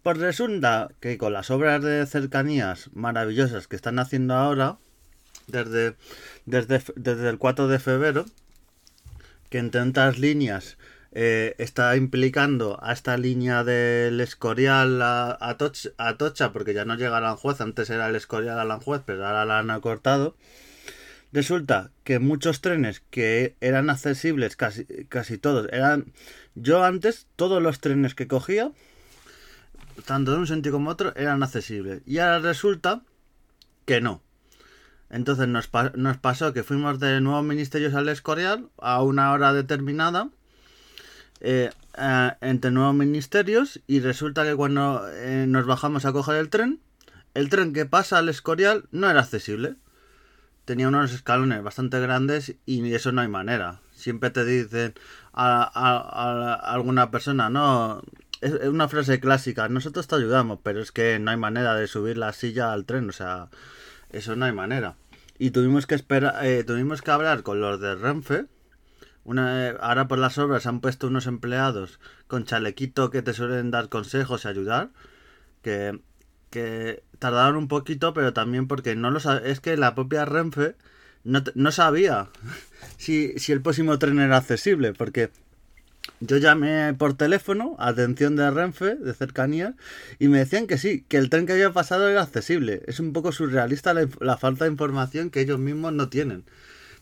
Pues 0.03 0.17
resulta 0.17 0.89
que 0.99 1.17
con 1.17 1.33
las 1.33 1.49
obras 1.49 1.81
de 1.81 2.05
cercanías 2.05 2.89
maravillosas 2.93 3.67
que 3.67 3.77
están 3.77 3.99
haciendo 3.99 4.35
ahora, 4.35 4.77
desde, 5.47 5.95
desde, 6.45 6.81
desde 6.95 7.29
el 7.29 7.37
4 7.37 7.67
de 7.67 7.79
febrero, 7.79 8.25
que 9.49 9.59
en 9.59 9.71
tantas 9.71 10.19
líneas 10.19 10.77
eh, 11.15 11.53
está 11.59 11.95
implicando 11.95 12.79
a 12.81 12.91
esta 12.91 13.17
línea 13.17 13.63
del 13.63 14.19
Escorial 14.19 14.99
a, 15.01 15.57
Tocha, 15.57 16.51
porque 16.51 16.73
ya 16.73 16.85
no 16.85 16.95
llega 16.95 17.17
Aranjuez, 17.17 17.61
antes 17.61 17.91
era 17.91 18.09
el 18.09 18.15
Escorial 18.15 18.57
a 18.57 18.63
Aranjuez, 18.63 19.03
pero 19.05 19.25
ahora 19.27 19.45
la 19.45 19.59
han 19.59 19.69
acortado. 19.69 20.35
Resulta 21.31 21.91
que 22.03 22.17
muchos 22.17 22.61
trenes 22.61 23.03
que 23.11 23.55
eran 23.61 23.91
accesibles, 23.91 24.55
casi, 24.55 24.85
casi 25.05 25.37
todos, 25.37 25.67
eran... 25.71 26.13
Yo 26.55 26.83
antes, 26.83 27.27
todos 27.35 27.61
los 27.61 27.79
trenes 27.79 28.15
que 28.15 28.27
cogía, 28.27 28.71
tanto 30.05 30.31
de 30.31 30.37
un 30.37 30.47
sentido 30.47 30.73
como 30.73 30.89
otro, 30.89 31.15
eran 31.15 31.43
accesibles. 31.43 32.01
Y 32.07 32.17
ahora 32.17 32.39
resulta 32.39 33.03
que 33.85 34.01
no. 34.01 34.23
Entonces 35.11 35.47
nos, 35.47 35.69
nos 35.95 36.17
pasó 36.17 36.53
que 36.53 36.63
fuimos 36.63 36.99
de 36.99 37.21
nuevos 37.21 37.43
ministerios 37.43 37.93
al 37.93 38.09
Escorial 38.09 38.69
a 38.79 39.03
una 39.03 39.31
hora 39.31 39.53
determinada. 39.53 40.29
Eh, 41.43 41.69
entre 42.41 42.71
nuevos 42.71 42.95
ministerios 42.95 43.81
y 43.85 43.99
resulta 43.99 44.45
que 44.45 44.55
cuando 44.55 45.05
eh, 45.11 45.45
nos 45.47 45.65
bajamos 45.65 46.05
a 46.05 46.13
coger 46.13 46.37
el 46.37 46.49
tren, 46.49 46.79
el 47.33 47.49
tren 47.49 47.73
que 47.73 47.85
pasa 47.85 48.17
al 48.17 48.29
Escorial 48.29 48.85
no 48.91 49.09
era 49.09 49.19
accesible. 49.19 49.75
Tenía 50.65 50.87
unos 50.87 51.13
escalones 51.13 51.61
bastante 51.61 51.99
grandes 51.99 52.55
y 52.65 52.93
eso 52.93 53.11
no 53.11 53.21
hay 53.21 53.27
manera. 53.27 53.81
Siempre 53.91 54.29
te 54.29 54.45
dicen 54.45 54.93
a, 55.33 55.63
a 55.63 56.73
alguna 56.73 57.11
persona, 57.11 57.49
no, 57.49 58.01
es 58.39 58.53
una 58.67 58.87
frase 58.87 59.19
clásica, 59.19 59.67
nosotros 59.69 60.07
te 60.07 60.15
ayudamos, 60.15 60.59
pero 60.63 60.81
es 60.81 60.91
que 60.91 61.19
no 61.19 61.31
hay 61.31 61.37
manera 61.37 61.75
de 61.75 61.87
subir 61.87 62.17
la 62.17 62.33
silla 62.33 62.73
al 62.73 62.85
tren, 62.85 63.09
o 63.09 63.13
sea, 63.13 63.49
eso 64.09 64.35
no 64.35 64.45
hay 64.45 64.53
manera. 64.53 64.95
Y 65.39 65.51
tuvimos 65.51 65.87
que 65.87 65.95
esperar, 65.95 66.45
eh, 66.45 66.63
tuvimos 66.63 67.01
que 67.01 67.11
hablar 67.11 67.43
con 67.43 67.59
los 67.59 67.79
de 67.79 67.95
Renfe. 67.95 68.45
Una, 69.25 69.69
ahora 69.69 70.07
por 70.07 70.19
las 70.19 70.37
obras 70.37 70.65
han 70.65 70.81
puesto 70.81 71.07
unos 71.07 71.27
empleados 71.27 71.99
con 72.27 72.45
chalequito 72.45 73.09
que 73.09 73.21
te 73.21 73.33
suelen 73.33 73.71
dar 73.71 73.89
consejos 73.89 74.45
y 74.45 74.47
ayudar. 74.47 74.89
Que, 75.61 75.99
que 76.49 77.03
tardaron 77.19 77.55
un 77.55 77.67
poquito, 77.67 78.13
pero 78.13 78.33
también 78.33 78.67
porque 78.67 78.95
no 78.95 79.11
lo 79.11 79.19
es 79.19 79.59
que 79.59 79.77
la 79.77 79.95
propia 79.95 80.25
Renfe 80.25 80.75
no, 81.23 81.41
no 81.55 81.71
sabía 81.71 82.29
si, 82.97 83.37
si 83.39 83.51
el 83.51 83.61
próximo 83.61 83.97
tren 83.97 84.19
era 84.19 84.37
accesible, 84.37 84.93
porque 84.93 85.31
yo 86.19 86.37
llamé 86.37 86.93
por 86.93 87.15
teléfono, 87.15 87.75
atención 87.79 88.35
de 88.35 88.49
Renfe, 88.49 88.95
de 88.95 89.13
cercanía, 89.13 89.75
y 90.19 90.27
me 90.27 90.39
decían 90.39 90.67
que 90.67 90.77
sí, 90.77 91.05
que 91.07 91.17
el 91.17 91.29
tren 91.29 91.45
que 91.45 91.53
había 91.53 91.73
pasado 91.73 92.07
era 92.07 92.21
accesible. 92.21 92.81
Es 92.87 92.99
un 92.99 93.13
poco 93.13 93.31
surrealista 93.31 93.93
la, 93.93 94.37
falta 94.37 94.65
de 94.65 94.71
información 94.71 95.29
que 95.29 95.41
ellos 95.41 95.59
mismos 95.59 95.93
no 95.93 96.09
tienen. 96.09 96.45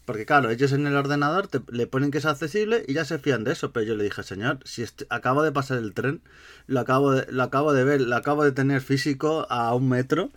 Porque 0.06 0.26
claro, 0.26 0.50
ellos 0.50 0.72
en 0.72 0.88
el 0.88 0.96
ordenador 0.96 1.48
te, 1.48 1.62
le 1.72 1.88
ponen 1.88 2.12
que 2.12 2.18
es 2.18 2.26
accesible 2.26 2.84
y 2.88 2.94
ya 2.94 3.06
se 3.06 3.20
fían 3.20 3.44
de 3.44 3.54
eso. 3.54 3.72
Pero 3.72 3.86
yo 3.86 3.96
le 3.96 4.04
dije, 4.04 4.24
señor, 4.24 4.60
si 4.66 4.86
acabo 5.10 5.44
de 5.44 5.52
pasar 5.52 5.78
el 5.78 5.94
tren, 5.94 6.22
lo 6.68 6.80
acabo 6.80 7.12
de, 7.12 7.32
lo 7.32 7.44
acabo 7.44 7.74
de 7.74 7.84
ver, 7.84 8.02
lo 8.02 8.16
acabo 8.16 8.44
de 8.44 8.52
tener 8.52 8.82
físico 8.82 9.48
a 9.50 9.74
un 9.76 9.90
metro 9.90 10.32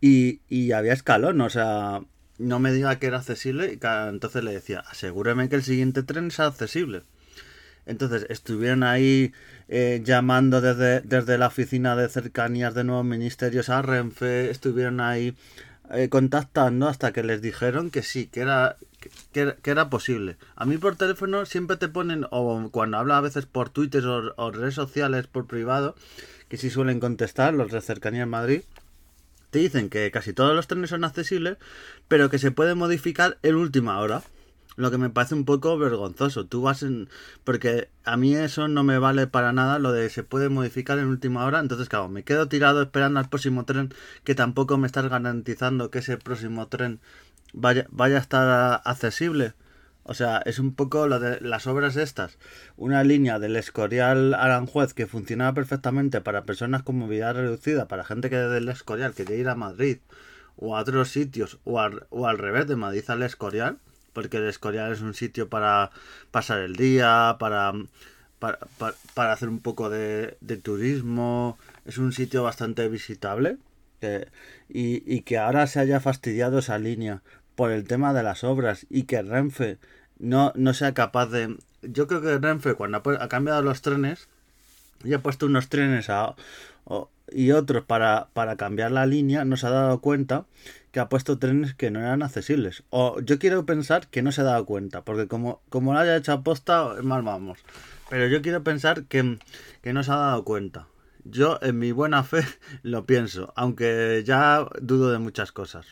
y, 0.00 0.40
y 0.48 0.72
había 0.72 0.92
escalón, 0.92 1.40
o 1.40 1.50
sea, 1.50 2.02
no 2.38 2.60
me 2.60 2.72
diga 2.72 2.98
que 2.98 3.06
era 3.06 3.18
accesible. 3.18 3.72
Y 3.72 3.78
entonces 4.08 4.44
le 4.44 4.52
decía, 4.52 4.80
asegúreme 4.80 5.48
que 5.48 5.56
el 5.56 5.62
siguiente 5.62 6.02
tren 6.02 6.30
sea 6.30 6.46
accesible. 6.46 7.02
Entonces 7.88 8.26
estuvieron 8.28 8.82
ahí 8.82 9.32
eh, 9.68 10.02
llamando 10.04 10.60
desde, 10.60 11.00
desde 11.00 11.38
la 11.38 11.46
oficina 11.46 11.96
de 11.96 12.08
cercanías 12.10 12.74
de 12.74 12.84
nuevos 12.84 13.06
ministerios 13.06 13.70
a 13.70 13.80
Renfe, 13.80 14.50
estuvieron 14.50 15.00
ahí 15.00 15.34
eh, 15.90 16.10
contactando 16.10 16.86
hasta 16.86 17.12
que 17.12 17.22
les 17.22 17.40
dijeron 17.40 17.90
que 17.90 18.02
sí, 18.02 18.26
que 18.26 18.40
era, 18.40 18.76
que, 19.32 19.56
era 19.64 19.90
posible. 19.90 20.36
A 20.56 20.64
mí 20.64 20.78
por 20.78 20.96
teléfono 20.96 21.46
siempre 21.46 21.76
te 21.76 21.88
ponen, 21.88 22.26
o 22.30 22.68
cuando 22.70 22.98
habla 22.98 23.18
a 23.18 23.22
veces 23.22 23.46
por 23.46 23.70
Twitter 23.70 24.04
o, 24.06 24.50
redes 24.50 24.74
sociales 24.74 25.26
por 25.26 25.46
privado, 25.46 25.94
que 26.48 26.56
sí 26.56 26.70
suelen 26.70 27.00
contestar 27.00 27.54
los 27.54 27.70
de 27.70 27.80
cercanías 27.80 28.24
en 28.24 28.30
Madrid, 28.30 28.62
te 29.50 29.60
dicen 29.60 29.88
que 29.88 30.10
casi 30.10 30.32
todos 30.32 30.54
los 30.54 30.66
trenes 30.66 30.90
son 30.90 31.04
accesibles, 31.04 31.58
pero 32.08 32.30
que 32.30 32.38
se 32.38 32.50
puede 32.50 32.74
modificar 32.74 33.38
en 33.42 33.56
última 33.56 33.98
hora 34.00 34.22
lo 34.78 34.92
que 34.92 34.98
me 34.98 35.10
parece 35.10 35.34
un 35.34 35.44
poco 35.44 35.76
vergonzoso. 35.76 36.46
Tú 36.46 36.62
vas 36.62 36.84
en... 36.84 37.08
Porque 37.42 37.88
a 38.04 38.16
mí 38.16 38.34
eso 38.36 38.68
no 38.68 38.84
me 38.84 38.98
vale 39.00 39.26
para 39.26 39.52
nada, 39.52 39.80
lo 39.80 39.90
de 39.92 40.08
se 40.08 40.22
puede 40.22 40.48
modificar 40.48 41.00
en 41.00 41.08
última 41.08 41.44
hora. 41.44 41.58
Entonces, 41.58 41.88
claro, 41.88 42.08
me 42.08 42.22
quedo 42.22 42.46
tirado 42.46 42.80
esperando 42.80 43.18
al 43.18 43.28
próximo 43.28 43.64
tren 43.64 43.92
que 44.22 44.36
tampoco 44.36 44.78
me 44.78 44.86
estás 44.86 45.08
garantizando 45.08 45.90
que 45.90 45.98
ese 45.98 46.16
próximo 46.16 46.68
tren 46.68 47.00
vaya, 47.52 47.86
vaya 47.90 48.16
a 48.16 48.20
estar 48.20 48.82
accesible. 48.84 49.54
O 50.04 50.14
sea, 50.14 50.38
es 50.46 50.58
un 50.58 50.74
poco 50.74 51.06
lo 51.06 51.20
de 51.20 51.40
las 51.40 51.66
obras 51.66 51.96
estas. 51.96 52.38
Una 52.76 53.04
línea 53.04 53.38
del 53.38 53.56
Escorial 53.56 54.34
Aranjuez 54.34 54.94
que 54.94 55.06
funcionaba 55.06 55.52
perfectamente 55.52 56.20
para 56.22 56.44
personas 56.44 56.82
con 56.82 56.98
movilidad 56.98 57.34
reducida, 57.34 57.88
para 57.88 58.04
gente 58.04 58.30
que 58.30 58.36
del 58.36 58.68
Escorial 58.68 59.12
quiere 59.12 59.36
ir 59.36 59.48
a 59.48 59.54
Madrid 59.54 59.98
o 60.56 60.76
a 60.76 60.80
otros 60.80 61.10
sitios, 61.10 61.58
o 61.64 61.80
o 62.10 62.26
al 62.26 62.38
revés 62.38 62.66
de 62.66 62.76
Madrid 62.76 63.04
al 63.08 63.22
Escorial 63.22 63.78
porque 64.18 64.38
el 64.38 64.48
Escorial 64.48 64.92
es 64.92 65.00
un 65.00 65.14
sitio 65.14 65.48
para 65.48 65.92
pasar 66.32 66.58
el 66.58 66.74
día, 66.74 67.36
para, 67.38 67.72
para, 68.40 69.32
hacer 69.32 69.48
un 69.48 69.60
poco 69.60 69.90
de, 69.90 70.36
turismo, 70.60 71.56
es 71.84 71.98
un 71.98 72.12
sitio 72.12 72.42
bastante 72.42 72.88
visitable 72.88 73.58
y, 74.68 75.02
y, 75.14 75.22
que 75.22 75.38
ahora 75.38 75.66
se 75.66 75.80
haya 75.80 76.00
fastidiado 76.00 76.58
esa 76.58 76.78
línea 76.78 77.22
por 77.54 77.72
el 77.72 77.84
tema 77.84 78.12
de 78.12 78.22
las 78.22 78.44
obras 78.44 78.86
y 78.88 79.04
que 79.04 79.22
Renfe 79.22 79.78
no, 80.18 80.52
no 80.54 80.74
sea 80.74 80.94
capaz 80.94 81.26
de... 81.26 81.56
Yo 81.82 82.06
creo 82.06 82.20
que 82.20 82.38
Renfe 82.38 82.74
cuando 82.74 82.98
ha, 82.98 83.28
cambiado 83.28 83.62
los 83.62 83.82
trenes 83.82 84.28
y 85.04 85.14
ha 85.14 85.22
puesto 85.22 85.46
unos 85.46 85.68
trenes 85.68 86.10
a, 86.10 86.34
y 87.32 87.52
otros 87.52 87.84
para, 87.84 88.28
para 88.32 88.56
cambiar 88.56 88.92
la 88.92 89.06
línea, 89.06 89.44
no 89.44 89.56
se 89.56 89.66
ha 89.66 89.70
dado 89.70 90.00
cuenta 90.00 90.46
que 90.92 91.00
ha 91.00 91.08
puesto 91.08 91.38
trenes 91.38 91.74
que 91.74 91.90
no 91.90 92.00
eran 92.00 92.22
accesibles. 92.22 92.82
O 92.90 93.20
yo 93.20 93.38
quiero 93.38 93.66
pensar 93.66 94.08
que 94.08 94.22
no 94.22 94.32
se 94.32 94.40
ha 94.40 94.44
dado 94.44 94.64
cuenta, 94.64 95.02
porque 95.02 95.28
como, 95.28 95.60
como 95.68 95.92
lo 95.92 95.98
haya 95.98 96.16
hecho 96.16 96.32
aposta, 96.32 96.94
mal 97.02 97.22
vamos. 97.22 97.58
Pero 98.08 98.26
yo 98.26 98.40
quiero 98.40 98.62
pensar 98.62 99.04
que, 99.04 99.38
que 99.82 99.92
no 99.92 100.02
se 100.02 100.12
ha 100.12 100.16
dado 100.16 100.44
cuenta. 100.44 100.86
Yo 101.30 101.58
en 101.62 101.78
mi 101.78 101.92
buena 101.92 102.24
fe 102.24 102.44
lo 102.82 103.06
pienso, 103.06 103.52
aunque 103.56 104.22
ya 104.24 104.66
dudo 104.80 105.10
de 105.12 105.18
muchas 105.18 105.52
cosas. 105.52 105.86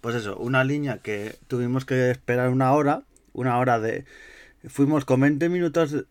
Pues 0.00 0.14
eso, 0.14 0.36
una 0.36 0.62
línea 0.64 0.98
que 0.98 1.36
tuvimos 1.48 1.84
que 1.84 2.10
esperar 2.10 2.50
una 2.50 2.72
hora, 2.72 3.02
una 3.32 3.58
hora 3.58 3.80
de... 3.80 4.04
Fuimos 4.68 5.04
con 5.04 5.20
20 5.20 5.48
minutos 5.48 6.04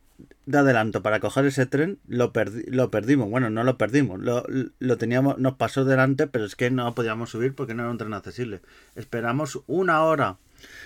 de 0.45 0.57
adelanto 0.57 1.01
para 1.03 1.19
coger 1.19 1.45
ese 1.45 1.65
tren, 1.65 1.99
lo, 2.07 2.31
lo 2.67 2.91
perdimos. 2.91 3.29
Bueno, 3.29 3.49
no 3.49 3.63
lo 3.63 3.77
perdimos, 3.77 4.19
lo, 4.19 4.45
lo, 4.79 4.97
teníamos, 4.97 5.37
nos 5.37 5.55
pasó 5.55 5.85
delante, 5.85 6.27
pero 6.27 6.45
es 6.45 6.55
que 6.55 6.71
no 6.71 6.93
podíamos 6.95 7.29
subir 7.29 7.53
porque 7.53 7.73
no 7.73 7.83
era 7.83 7.91
un 7.91 7.97
tren 7.97 8.13
accesible. 8.13 8.61
Esperamos 8.95 9.61
una 9.67 10.03
hora 10.03 10.37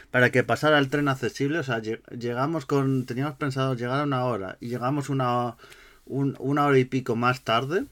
para 0.09 0.31
que 0.31 0.43
pasara 0.43 0.79
el 0.79 0.89
tren 0.89 1.07
accesible, 1.07 1.59
o 1.59 1.63
sea, 1.63 1.79
llegamos 1.79 2.65
con, 2.65 3.05
teníamos 3.05 3.35
pensado 3.35 3.75
llegar 3.75 4.01
a 4.01 4.03
una 4.03 4.25
hora 4.25 4.57
y 4.59 4.67
llegamos 4.67 5.09
una, 5.09 5.55
una 6.11 6.65
hora 6.65 6.77
y 6.77 6.85
pico 6.85 7.15
más 7.15 7.41
tarde 7.41 7.85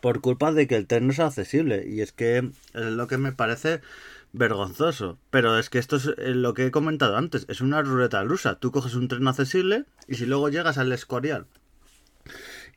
por 0.00 0.20
culpa 0.20 0.52
de 0.52 0.66
que 0.68 0.76
el 0.76 0.86
tren 0.86 1.06
no 1.06 1.12
es 1.12 1.20
accesible. 1.20 1.84
Y 1.88 2.00
es 2.00 2.12
que 2.12 2.38
es 2.38 2.84
lo 2.84 3.08
que 3.08 3.18
me 3.18 3.32
parece 3.32 3.80
vergonzoso. 4.32 5.18
Pero 5.30 5.58
es 5.58 5.70
que 5.70 5.78
esto 5.78 5.96
es 5.96 6.06
eh, 6.18 6.34
lo 6.34 6.54
que 6.54 6.66
he 6.66 6.70
comentado 6.70 7.16
antes, 7.16 7.46
es 7.48 7.60
una 7.60 7.82
ruleta 7.82 8.22
rusa. 8.22 8.56
Tú 8.56 8.70
coges 8.70 8.94
un 8.94 9.08
tren 9.08 9.26
accesible 9.26 9.84
y 10.06 10.14
si 10.14 10.26
luego 10.26 10.48
llegas 10.48 10.78
al 10.78 10.92
Escorial 10.92 11.46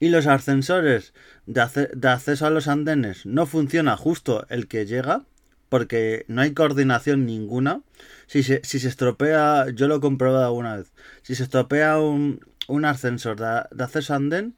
y 0.02 0.10
los 0.10 0.28
ascensores 0.28 1.14
de, 1.46 1.90
de 1.94 2.10
acceso 2.10 2.46
a 2.46 2.50
los 2.50 2.68
andenes 2.68 3.26
no 3.26 3.46
funciona 3.46 3.96
justo 3.96 4.46
el 4.50 4.68
que 4.68 4.86
llega, 4.86 5.24
porque 5.70 6.26
no 6.28 6.42
hay 6.42 6.54
coordinación 6.54 7.26
ninguna. 7.26 7.82
Si 8.28 8.44
se, 8.44 8.62
si 8.64 8.80
se 8.80 8.88
estropea, 8.88 9.70
yo 9.70 9.88
lo 9.88 9.98
he 9.98 10.00
comprobado 10.02 10.46
alguna 10.46 10.78
vez, 10.78 10.92
si 11.22 11.36
se 11.36 11.44
estropea 11.44 12.00
un, 12.00 12.42
un 12.68 12.86
ascensor 12.86 13.40
de, 13.40 13.64
de, 13.72 13.84
acceso 13.84 14.14
a 14.14 14.18
andén, 14.18 14.56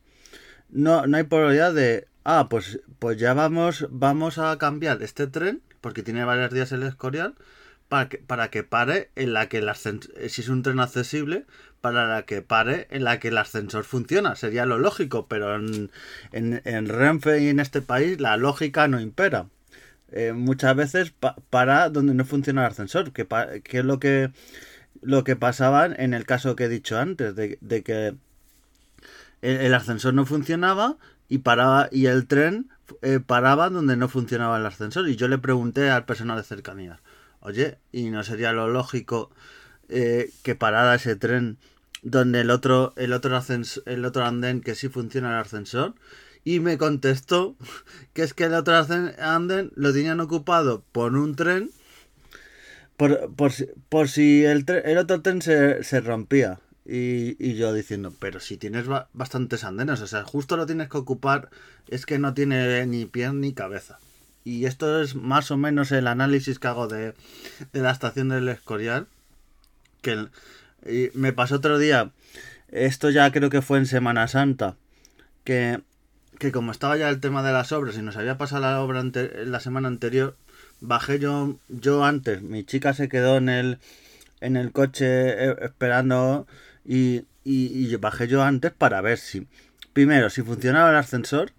no, 0.69 1.07
no 1.07 1.17
hay 1.17 1.23
probabilidad 1.23 1.73
de, 1.73 2.07
ah, 2.23 2.47
pues, 2.49 2.79
pues 2.99 3.17
ya 3.17 3.33
vamos, 3.33 3.87
vamos 3.89 4.37
a 4.37 4.57
cambiar 4.57 5.01
este 5.03 5.27
tren 5.27 5.61
porque 5.83 6.01
tiene 6.01 6.23
varios 6.23 6.51
días 6.51 6.71
el 6.71 6.83
Escorial, 6.83 7.35
para 7.89 8.07
que, 8.07 8.17
para 8.17 8.49
que 8.49 8.63
pare 8.63 9.11
en 9.15 9.33
la 9.33 9.49
que 9.49 9.57
el 9.57 9.67
ascensor, 9.67 10.11
si 10.29 10.41
es 10.41 10.47
un 10.47 10.63
tren 10.63 10.79
accesible, 10.79 11.45
para 11.81 12.07
la 12.07 12.23
que 12.23 12.41
pare 12.41 12.87
en 12.89 13.03
la 13.03 13.19
que 13.19 13.27
el 13.27 13.37
ascensor 13.37 13.83
funciona. 13.83 14.35
Sería 14.37 14.65
lo 14.65 14.79
lógico, 14.79 15.27
pero 15.27 15.57
en, 15.57 15.91
en, 16.31 16.87
Renfe 16.87 17.43
y 17.43 17.49
en 17.49 17.59
este 17.59 17.81
país 17.81 18.21
la 18.21 18.37
lógica 18.37 18.87
no 18.87 19.01
impera. 19.01 19.47
Eh, 20.13 20.31
muchas 20.31 20.73
veces 20.73 21.13
para 21.49 21.89
donde 21.89 22.13
no 22.13 22.23
funciona 22.23 22.65
el 22.65 22.71
ascensor, 22.71 23.11
que, 23.11 23.27
que, 23.63 23.79
es 23.79 23.85
lo 23.85 23.99
que, 23.99 24.31
lo 25.03 25.23
que 25.23 25.35
pasaba 25.35 25.85
en 25.85 26.13
el 26.13 26.25
caso 26.25 26.55
que 26.55 26.65
he 26.65 26.69
dicho 26.69 26.97
antes, 26.97 27.35
de, 27.35 27.83
que 27.83 28.15
el, 29.41 29.73
ascensor 29.73 30.13
no 30.13 30.25
funcionaba 30.25 30.97
y 31.29 31.39
paraba 31.39 31.89
y 31.91 32.07
el 32.07 32.27
tren 32.27 32.69
eh, 33.01 33.19
paraba 33.25 33.69
donde 33.69 33.97
no 33.97 34.09
funcionaba 34.09 34.57
el 34.57 34.65
ascensor. 34.65 35.07
Y 35.07 35.15
yo 35.15 35.27
le 35.27 35.37
pregunté 35.37 35.89
al 35.89 36.05
personal 36.05 36.37
de 36.37 36.43
cercanías, 36.43 36.99
oye, 37.39 37.77
¿y 37.91 38.09
no 38.09 38.23
sería 38.23 38.53
lo 38.53 38.67
lógico 38.67 39.29
eh, 39.89 40.31
que 40.43 40.55
parara 40.55 40.95
ese 40.95 41.15
tren 41.15 41.57
donde 42.01 42.41
el 42.41 42.49
otro, 42.49 42.93
el 42.97 43.13
otro 43.13 43.41
el 43.85 44.05
otro 44.05 44.25
andén 44.25 44.61
que 44.61 44.75
sí 44.75 44.89
funciona 44.89 45.31
el 45.31 45.41
ascensor? 45.41 45.95
Y 46.45 46.59
me 46.59 46.77
contestó 46.77 47.55
que 48.13 48.23
es 48.23 48.33
que 48.33 48.45
el 48.45 48.53
otro 48.53 48.75
andén 49.19 49.71
lo 49.75 49.93
tenían 49.93 50.19
ocupado 50.19 50.83
por 50.91 51.15
un 51.15 51.35
tren 51.35 51.69
por, 52.97 53.33
por, 53.35 53.51
por 53.89 54.09
si 54.09 54.43
el, 54.45 54.65
el 54.85 54.97
otro 54.97 55.21
tren 55.21 55.41
se, 55.41 55.83
se 55.83 56.01
rompía. 56.01 56.59
Y, 56.85 57.55
yo 57.55 57.73
diciendo, 57.73 58.13
pero 58.19 58.41
si 58.41 58.57
tienes 58.57 58.85
bastantes 59.13 59.63
andenes, 59.63 60.01
o 60.01 60.07
sea, 60.07 60.23
justo 60.23 60.57
lo 60.57 60.65
tienes 60.65 60.89
que 60.89 60.97
ocupar, 60.97 61.49
es 61.87 62.05
que 62.05 62.19
no 62.19 62.33
tiene 62.33 62.85
ni 62.85 63.05
pie 63.05 63.31
ni 63.31 63.53
cabeza. 63.53 63.99
Y 64.43 64.65
esto 64.65 65.01
es 65.01 65.15
más 65.15 65.49
o 65.51 65.57
menos 65.57 65.93
el 65.93 66.07
análisis 66.07 66.59
que 66.59 66.67
hago 66.67 66.87
de, 66.89 67.13
la 67.71 67.91
estación 67.91 68.29
del 68.29 68.49
Escorial. 68.49 69.07
Que 70.01 70.27
me 71.13 71.31
pasó 71.31 71.55
otro 71.55 71.77
día, 71.77 72.11
esto 72.67 73.09
ya 73.09 73.31
creo 73.31 73.49
que 73.49 73.61
fue 73.61 73.77
en 73.77 73.85
Semana 73.85 74.27
Santa, 74.27 74.75
que, 75.45 75.79
que 76.39 76.51
como 76.51 76.73
estaba 76.73 76.97
ya 76.97 77.07
el 77.07 77.21
tema 77.21 77.41
de 77.41 77.53
las 77.53 77.71
obras 77.71 77.97
y 77.97 78.01
nos 78.01 78.17
había 78.17 78.37
pasado 78.37 78.63
la 78.63 78.81
obra 78.81 79.01
la 79.01 79.59
semana 79.61 79.87
anterior, 79.87 80.35
bajé 80.83 81.17
yo, 81.17 81.57
yo 81.69 82.03
antes, 82.03 82.41
mi 82.41 82.65
chica 82.65 82.93
se 82.93 83.07
quedó 83.07 83.37
en 83.37 83.47
el, 83.49 83.79
en 84.41 84.57
el 84.57 84.71
coche 84.71 85.05
eh, 85.07 85.55
esperando 85.61 86.45
y, 86.85 87.25
y, 87.45 87.95
bajé 87.95 88.27
yo 88.27 88.43
antes 88.43 88.73
para 88.73 88.99
ver 89.01 89.17
si, 89.17 89.47
primero, 89.93 90.29
si 90.29 90.41
funcionaba 90.41 90.89
el 90.89 90.97
ascensor 90.97 91.51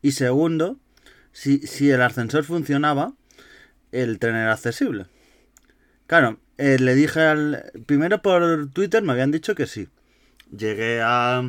y 0.00 0.12
segundo, 0.12 0.78
si, 1.32 1.58
si 1.58 1.90
el 1.90 2.00
ascensor 2.00 2.44
funcionaba, 2.44 3.12
el 3.92 4.18
tren 4.18 4.36
era 4.36 4.54
accesible. 4.54 5.06
Claro, 6.06 6.40
eh, 6.56 6.78
le 6.80 6.94
dije 6.94 7.20
al... 7.20 7.70
Primero 7.84 8.22
por 8.22 8.70
Twitter 8.70 9.02
me 9.02 9.12
habían 9.12 9.30
dicho 9.30 9.54
que 9.54 9.66
sí. 9.66 9.88
Llegué 10.56 11.02
a, 11.02 11.42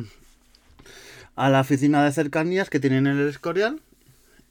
a 1.36 1.50
la 1.50 1.60
oficina 1.60 2.04
de 2.04 2.12
cercanías 2.12 2.68
que 2.68 2.80
tienen 2.80 3.06
en 3.06 3.18
el 3.18 3.28
Escorial, 3.28 3.80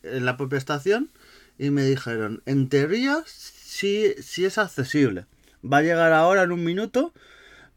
en 0.02 0.26
la 0.26 0.38
propia 0.38 0.58
estación, 0.58 1.10
y 1.58 1.70
me 1.70 1.84
dijeron, 1.84 2.42
en 2.46 2.70
teoría 2.70 3.24
sí, 3.26 4.14
sí 4.22 4.46
es 4.46 4.58
accesible. 4.58 5.26
Va 5.64 5.78
a 5.78 5.82
llegar 5.84 6.14
ahora 6.14 6.44
en 6.44 6.52
un 6.52 6.64
minuto 6.64 7.14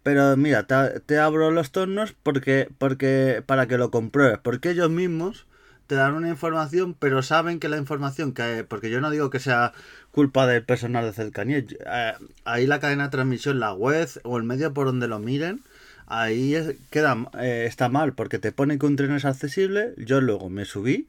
pero 0.04 0.36
mira, 0.36 0.66
te, 0.66 1.18
abro 1.18 1.50
los 1.50 1.72
tornos 1.72 2.14
porque, 2.22 2.68
porque, 2.76 3.42
para 3.44 3.66
que 3.66 3.78
lo 3.78 3.90
compruebes. 3.90 4.38
Porque 4.38 4.70
ellos 4.70 4.90
mismos 4.90 5.46
te 5.86 5.94
dan 5.94 6.12
una 6.12 6.28
información, 6.28 6.94
pero 6.94 7.22
saben 7.22 7.58
que 7.58 7.70
la 7.70 7.78
información 7.78 8.34
que... 8.34 8.66
Porque 8.68 8.90
yo 8.90 9.00
no 9.00 9.10
digo 9.10 9.30
que 9.30 9.40
sea 9.40 9.72
culpa 10.10 10.46
del 10.46 10.62
personal 10.62 11.06
de 11.06 11.14
cercanía. 11.14 11.58
Eh, 11.58 12.12
ahí 12.44 12.66
la 12.66 12.80
cadena 12.80 13.04
de 13.04 13.10
transmisión, 13.10 13.60
la 13.60 13.72
web 13.72 14.06
o 14.24 14.36
el 14.36 14.44
medio 14.44 14.74
por 14.74 14.86
donde 14.86 15.08
lo 15.08 15.18
miren, 15.20 15.62
ahí 16.06 16.54
queda, 16.90 17.16
eh, 17.40 17.64
está 17.66 17.88
mal 17.88 18.12
porque 18.12 18.38
te 18.38 18.52
pone 18.52 18.78
que 18.78 18.84
un 18.84 18.96
tren 18.96 19.12
es 19.14 19.24
accesible. 19.24 19.94
Yo 19.96 20.20
luego 20.20 20.50
me 20.50 20.66
subí 20.66 21.08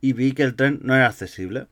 y 0.00 0.12
vi 0.12 0.34
que 0.34 0.44
el 0.44 0.54
tren 0.54 0.78
no 0.84 0.94
era 0.94 1.08
accesible. 1.08 1.66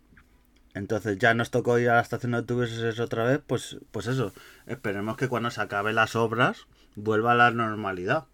Entonces 0.74 1.18
ya 1.18 1.34
nos 1.34 1.50
tocó 1.50 1.78
ir 1.78 1.90
a 1.90 1.96
la 1.96 2.00
estación 2.00 2.32
de 2.32 2.38
autobuses 2.38 3.00
otra 3.00 3.24
vez, 3.24 3.40
pues, 3.46 3.78
pues 3.90 4.06
eso, 4.06 4.32
esperemos 4.66 5.16
que 5.16 5.28
cuando 5.28 5.50
se 5.50 5.60
acaben 5.60 5.94
las 5.94 6.14
obras 6.14 6.66
vuelva 6.94 7.32
a 7.32 7.36
la 7.36 7.50
normalidad. 7.50 8.24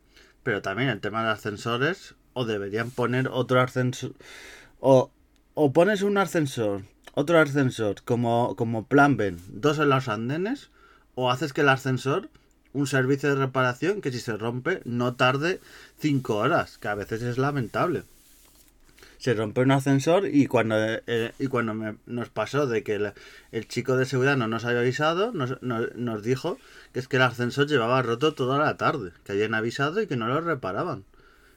Pero 0.43 0.63
también 0.63 0.91
el 0.91 1.01
tema 1.01 1.25
de 1.25 1.31
ascensores, 1.31 2.15
o 2.33 2.45
deberían 2.45 2.91
poner 2.91 3.29
otro 3.29 3.61
ascensor, 3.61 4.13
o, 4.81 5.11
o 5.55 5.73
pones 5.73 6.03
un 6.03 6.19
ascensor, 6.19 6.83
otro 7.15 7.39
ascensor 7.39 8.03
como, 8.05 8.57
como 8.57 8.87
plan 8.87 9.17
B, 9.17 9.37
dos 9.49 9.79
en 9.79 9.89
los 9.89 10.09
andenes, 10.09 10.71
o 11.15 11.31
haces 11.31 11.53
que 11.53 11.63
el 11.63 11.69
ascensor, 11.69 12.29
un 12.73 12.87
servicio 12.87 13.31
de 13.31 13.37
reparación 13.37 14.01
que 14.01 14.11
si 14.11 14.19
se 14.19 14.37
rompe 14.37 14.83
no 14.85 15.15
tarde 15.15 15.61
cinco 15.99 16.37
horas, 16.37 16.77
que 16.77 16.89
a 16.89 16.95
veces 16.95 17.23
es 17.23 17.39
lamentable 17.39 18.03
se 19.25 19.33
rompe 19.33 19.63
un 19.63 19.71
ascensor 19.71 20.29
y 20.31 20.49
cuando, 20.49 20.77
eh, 20.79 21.33
y 21.39 21.47
cuando 21.47 21.97
nos 22.05 22.29
pasó 22.29 22.67
de 22.67 22.83
que 22.83 22.97
el, 23.53 23.69
chico 23.69 23.97
de 23.97 24.05
seguridad 24.05 24.37
no 24.37 24.49
nos 24.49 24.67
había 24.67 24.81
avisado, 24.81 25.33
nos, 25.33 25.63
nos, 25.63 26.23
dijo 26.23 26.59
que 26.93 27.01
es 27.01 27.09
que 27.09 27.17
el 27.17 27.23
ascensor 27.23 27.67
llevaba 27.67 28.03
roto 28.03 28.35
toda 28.35 28.59
la 28.59 28.77
tarde, 28.77 29.13
que 29.25 29.33
habían 29.33 29.55
avisado 29.55 30.03
y 30.03 30.07
que 30.07 30.19
no 30.19 30.29
lo 30.29 30.43
reparaban. 30.43 31.05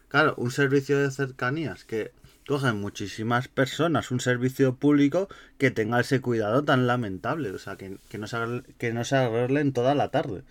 Claro, 0.08 0.34
un 0.38 0.52
servicio 0.52 0.98
de 0.98 1.12
cercanías 1.12 1.84
que 1.84 2.14
cogen 2.48 2.80
muchísimas 2.80 3.50
personas, 3.50 4.12
un 4.12 4.22
servicio 4.22 4.76
público 4.76 5.28
que 5.58 5.70
tenga 5.70 6.00
ese 6.00 6.22
cuidado 6.22 6.64
tan 6.64 6.88
lamentable, 6.88 7.52
o 7.52 7.60
sea, 7.60 7.76
que, 7.76 7.98
que 8.08 8.18
no, 8.18 8.28
se, 8.28 8.38
que 8.78 8.94
no 8.94 9.04
se 9.04 9.18
arreglen 9.18 9.74
toda 9.74 9.94
la 9.94 10.08
tarde. 10.08 10.44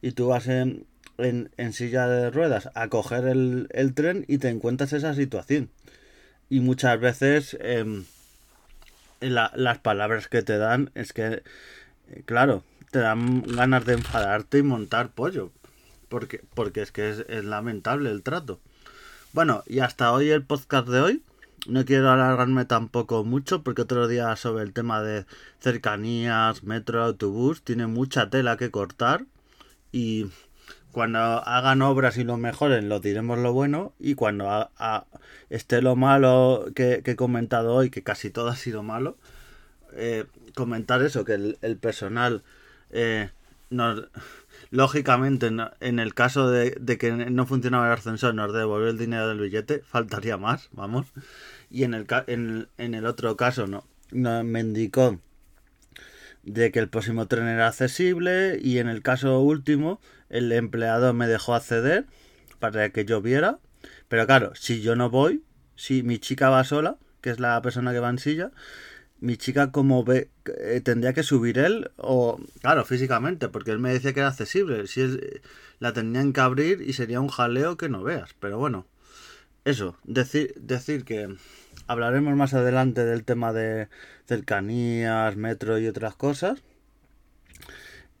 Y 0.00 0.12
tú 0.12 0.28
vas 0.28 0.48
en, 0.48 0.86
en, 1.18 1.50
en 1.58 1.74
silla 1.74 2.08
de 2.08 2.30
ruedas 2.30 2.70
a 2.74 2.88
coger 2.88 3.26
el, 3.26 3.68
el 3.72 3.92
tren 3.92 4.24
y 4.26 4.38
te 4.38 4.48
encuentras 4.48 4.94
esa 4.94 5.12
situación 5.12 5.68
y 6.50 6.60
muchas 6.60 7.00
veces 7.00 7.56
em, 7.60 8.04
las 9.20 9.78
palabras 9.78 10.28
que 10.28 10.42
te 10.42 10.58
dan 10.58 10.90
es 10.94 11.12
que, 11.12 11.42
eh, 12.08 12.22
claro, 12.26 12.64
te 12.90 12.98
dan 12.98 13.42
ganas 13.42 13.86
de 13.86 13.94
enfadarte 13.94 14.58
y 14.58 14.62
montar 14.62 15.10
pollo. 15.10 15.52
Porque, 16.08 16.42
porque 16.54 16.82
es 16.82 16.90
que 16.90 17.10
es, 17.10 17.44
lamentable 17.44 18.10
el 18.10 18.24
trato. 18.24 18.60
Bueno, 19.32 19.62
y 19.66 19.78
hasta 19.78 20.12
hoy 20.12 20.30
el 20.30 20.44
podcast 20.44 20.88
de 20.88 21.00
hoy. 21.00 21.22
No 21.68 21.84
quiero 21.84 22.10
alargarme 22.10 22.64
tampoco 22.64 23.22
mucho 23.22 23.62
porque 23.62 23.82
otro 23.82 24.08
día 24.08 24.34
sobre 24.34 24.64
el 24.64 24.72
tema 24.72 25.02
de 25.02 25.26
cercanías, 25.60 26.64
metro, 26.64 27.04
autobús, 27.04 27.62
tiene 27.62 27.86
mucha 27.86 28.28
tela 28.28 28.56
que 28.56 28.70
cortar. 28.70 29.26
Y 29.92 30.26
cuando 30.92 31.18
hagan 31.18 31.82
obras 31.82 32.16
y 32.16 32.24
lo 32.24 32.36
mejoren, 32.36 32.88
lo 32.88 33.00
diremos 33.00 33.38
lo 33.38 33.52
bueno. 33.52 33.92
Y 33.98 34.14
cuando 34.14 34.70
esté 35.48 35.82
lo 35.82 35.96
malo 35.96 36.66
que, 36.74 37.02
he 37.04 37.16
comentado 37.16 37.74
hoy, 37.74 37.90
que 37.90 38.02
casi 38.02 38.30
todo 38.30 38.48
ha 38.48 38.56
sido 38.56 38.82
malo, 38.82 39.16
eh, 39.94 40.26
comentar 40.54 41.02
eso, 41.02 41.24
que 41.24 41.34
el, 41.34 41.76
personal 41.78 42.42
eh, 42.90 43.30
lógicamente 44.70 45.50
en 45.80 45.98
el 45.98 46.14
caso 46.14 46.50
de, 46.50 46.74
que 46.98 47.12
no 47.12 47.46
funcionaba 47.46 47.86
el 47.86 47.92
ascensor 47.92 48.34
nos 48.34 48.52
devolvió 48.52 48.88
el 48.88 48.98
dinero 48.98 49.28
del 49.28 49.40
billete, 49.40 49.80
faltaría 49.80 50.36
más, 50.36 50.68
vamos. 50.72 51.06
Y 51.70 51.84
en 51.84 51.94
el, 51.94 52.06
en, 52.26 52.94
el 52.94 53.06
otro 53.06 53.36
caso 53.36 53.66
no, 53.66 53.84
me 54.10 54.60
indicó 54.60 55.20
de 56.42 56.72
que 56.72 56.78
el 56.78 56.88
próximo 56.88 57.26
tren 57.26 57.46
era 57.46 57.68
accesible 57.68 58.58
y 58.60 58.78
en 58.78 58.88
el 58.88 59.02
caso 59.02 59.40
último 59.40 60.00
el 60.30 60.50
empleado 60.52 61.12
me 61.12 61.28
dejó 61.28 61.54
acceder 61.54 62.06
para 62.58 62.90
que 62.90 63.04
yo 63.04 63.20
viera. 63.20 63.58
Pero 64.08 64.26
claro, 64.26 64.52
si 64.54 64.80
yo 64.80 64.96
no 64.96 65.10
voy, 65.10 65.44
si 65.76 66.02
mi 66.02 66.18
chica 66.18 66.50
va 66.50 66.64
sola, 66.64 66.96
que 67.20 67.30
es 67.30 67.40
la 67.40 67.60
persona 67.62 67.92
que 67.92 68.00
va 68.00 68.10
en 68.10 68.18
silla, 68.18 68.52
mi 69.20 69.36
chica 69.36 69.70
como 69.70 70.02
ve 70.02 70.30
eh, 70.46 70.80
tendría 70.82 71.12
que 71.12 71.22
subir 71.22 71.58
él 71.58 71.90
o 71.96 72.40
claro 72.62 72.86
físicamente 72.86 73.48
porque 73.50 73.70
él 73.70 73.78
me 73.78 73.92
decía 73.92 74.14
que 74.14 74.20
era 74.20 74.30
accesible. 74.30 74.86
Si 74.86 75.18
la 75.78 75.92
tendrían 75.92 76.32
que 76.32 76.40
abrir 76.40 76.82
y 76.82 76.94
sería 76.94 77.20
un 77.20 77.28
jaleo 77.28 77.76
que 77.76 77.88
no 77.88 78.02
veas. 78.02 78.34
Pero 78.40 78.58
bueno 78.58 78.86
eso 79.64 79.96
decir 80.04 80.54
decir 80.56 81.04
que 81.04 81.28
hablaremos 81.86 82.34
más 82.34 82.54
adelante 82.54 83.04
del 83.04 83.24
tema 83.24 83.52
de 83.52 83.88
cercanías 84.26 85.36
metro 85.36 85.78
y 85.78 85.86
otras 85.86 86.14
cosas 86.14 86.62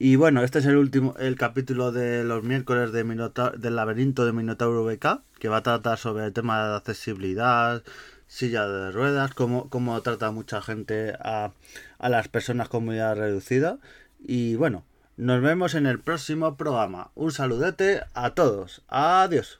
y 0.00 0.16
bueno 0.16 0.42
este 0.42 0.58
es 0.58 0.66
el 0.66 0.76
último 0.76 1.14
el 1.18 1.36
capítulo 1.36 1.92
de 1.92 2.24
los 2.24 2.42
miércoles 2.42 2.90
de 2.90 3.04
del 3.04 3.76
laberinto 3.76 4.26
de 4.26 4.32
Minotauro 4.32 4.84
BK 4.84 5.22
que 5.38 5.48
va 5.48 5.58
a 5.58 5.62
tratar 5.62 5.96
sobre 5.98 6.24
el 6.24 6.32
tema 6.32 6.66
de 6.66 6.76
accesibilidad 6.76 7.84
silla 8.30 8.66
de 8.68 8.92
ruedas, 8.92 9.34
cómo, 9.34 9.68
cómo 9.68 10.00
trata 10.02 10.30
mucha 10.30 10.62
gente 10.62 11.14
a, 11.20 11.52
a 11.98 12.08
las 12.08 12.28
personas 12.28 12.68
con 12.68 12.84
movilidad 12.84 13.16
reducida. 13.16 13.78
Y 14.20 14.54
bueno, 14.54 14.84
nos 15.16 15.42
vemos 15.42 15.74
en 15.74 15.86
el 15.86 15.98
próximo 15.98 16.56
programa. 16.56 17.10
Un 17.16 17.32
saludete 17.32 18.02
a 18.14 18.30
todos. 18.30 18.82
Adiós. 18.88 19.59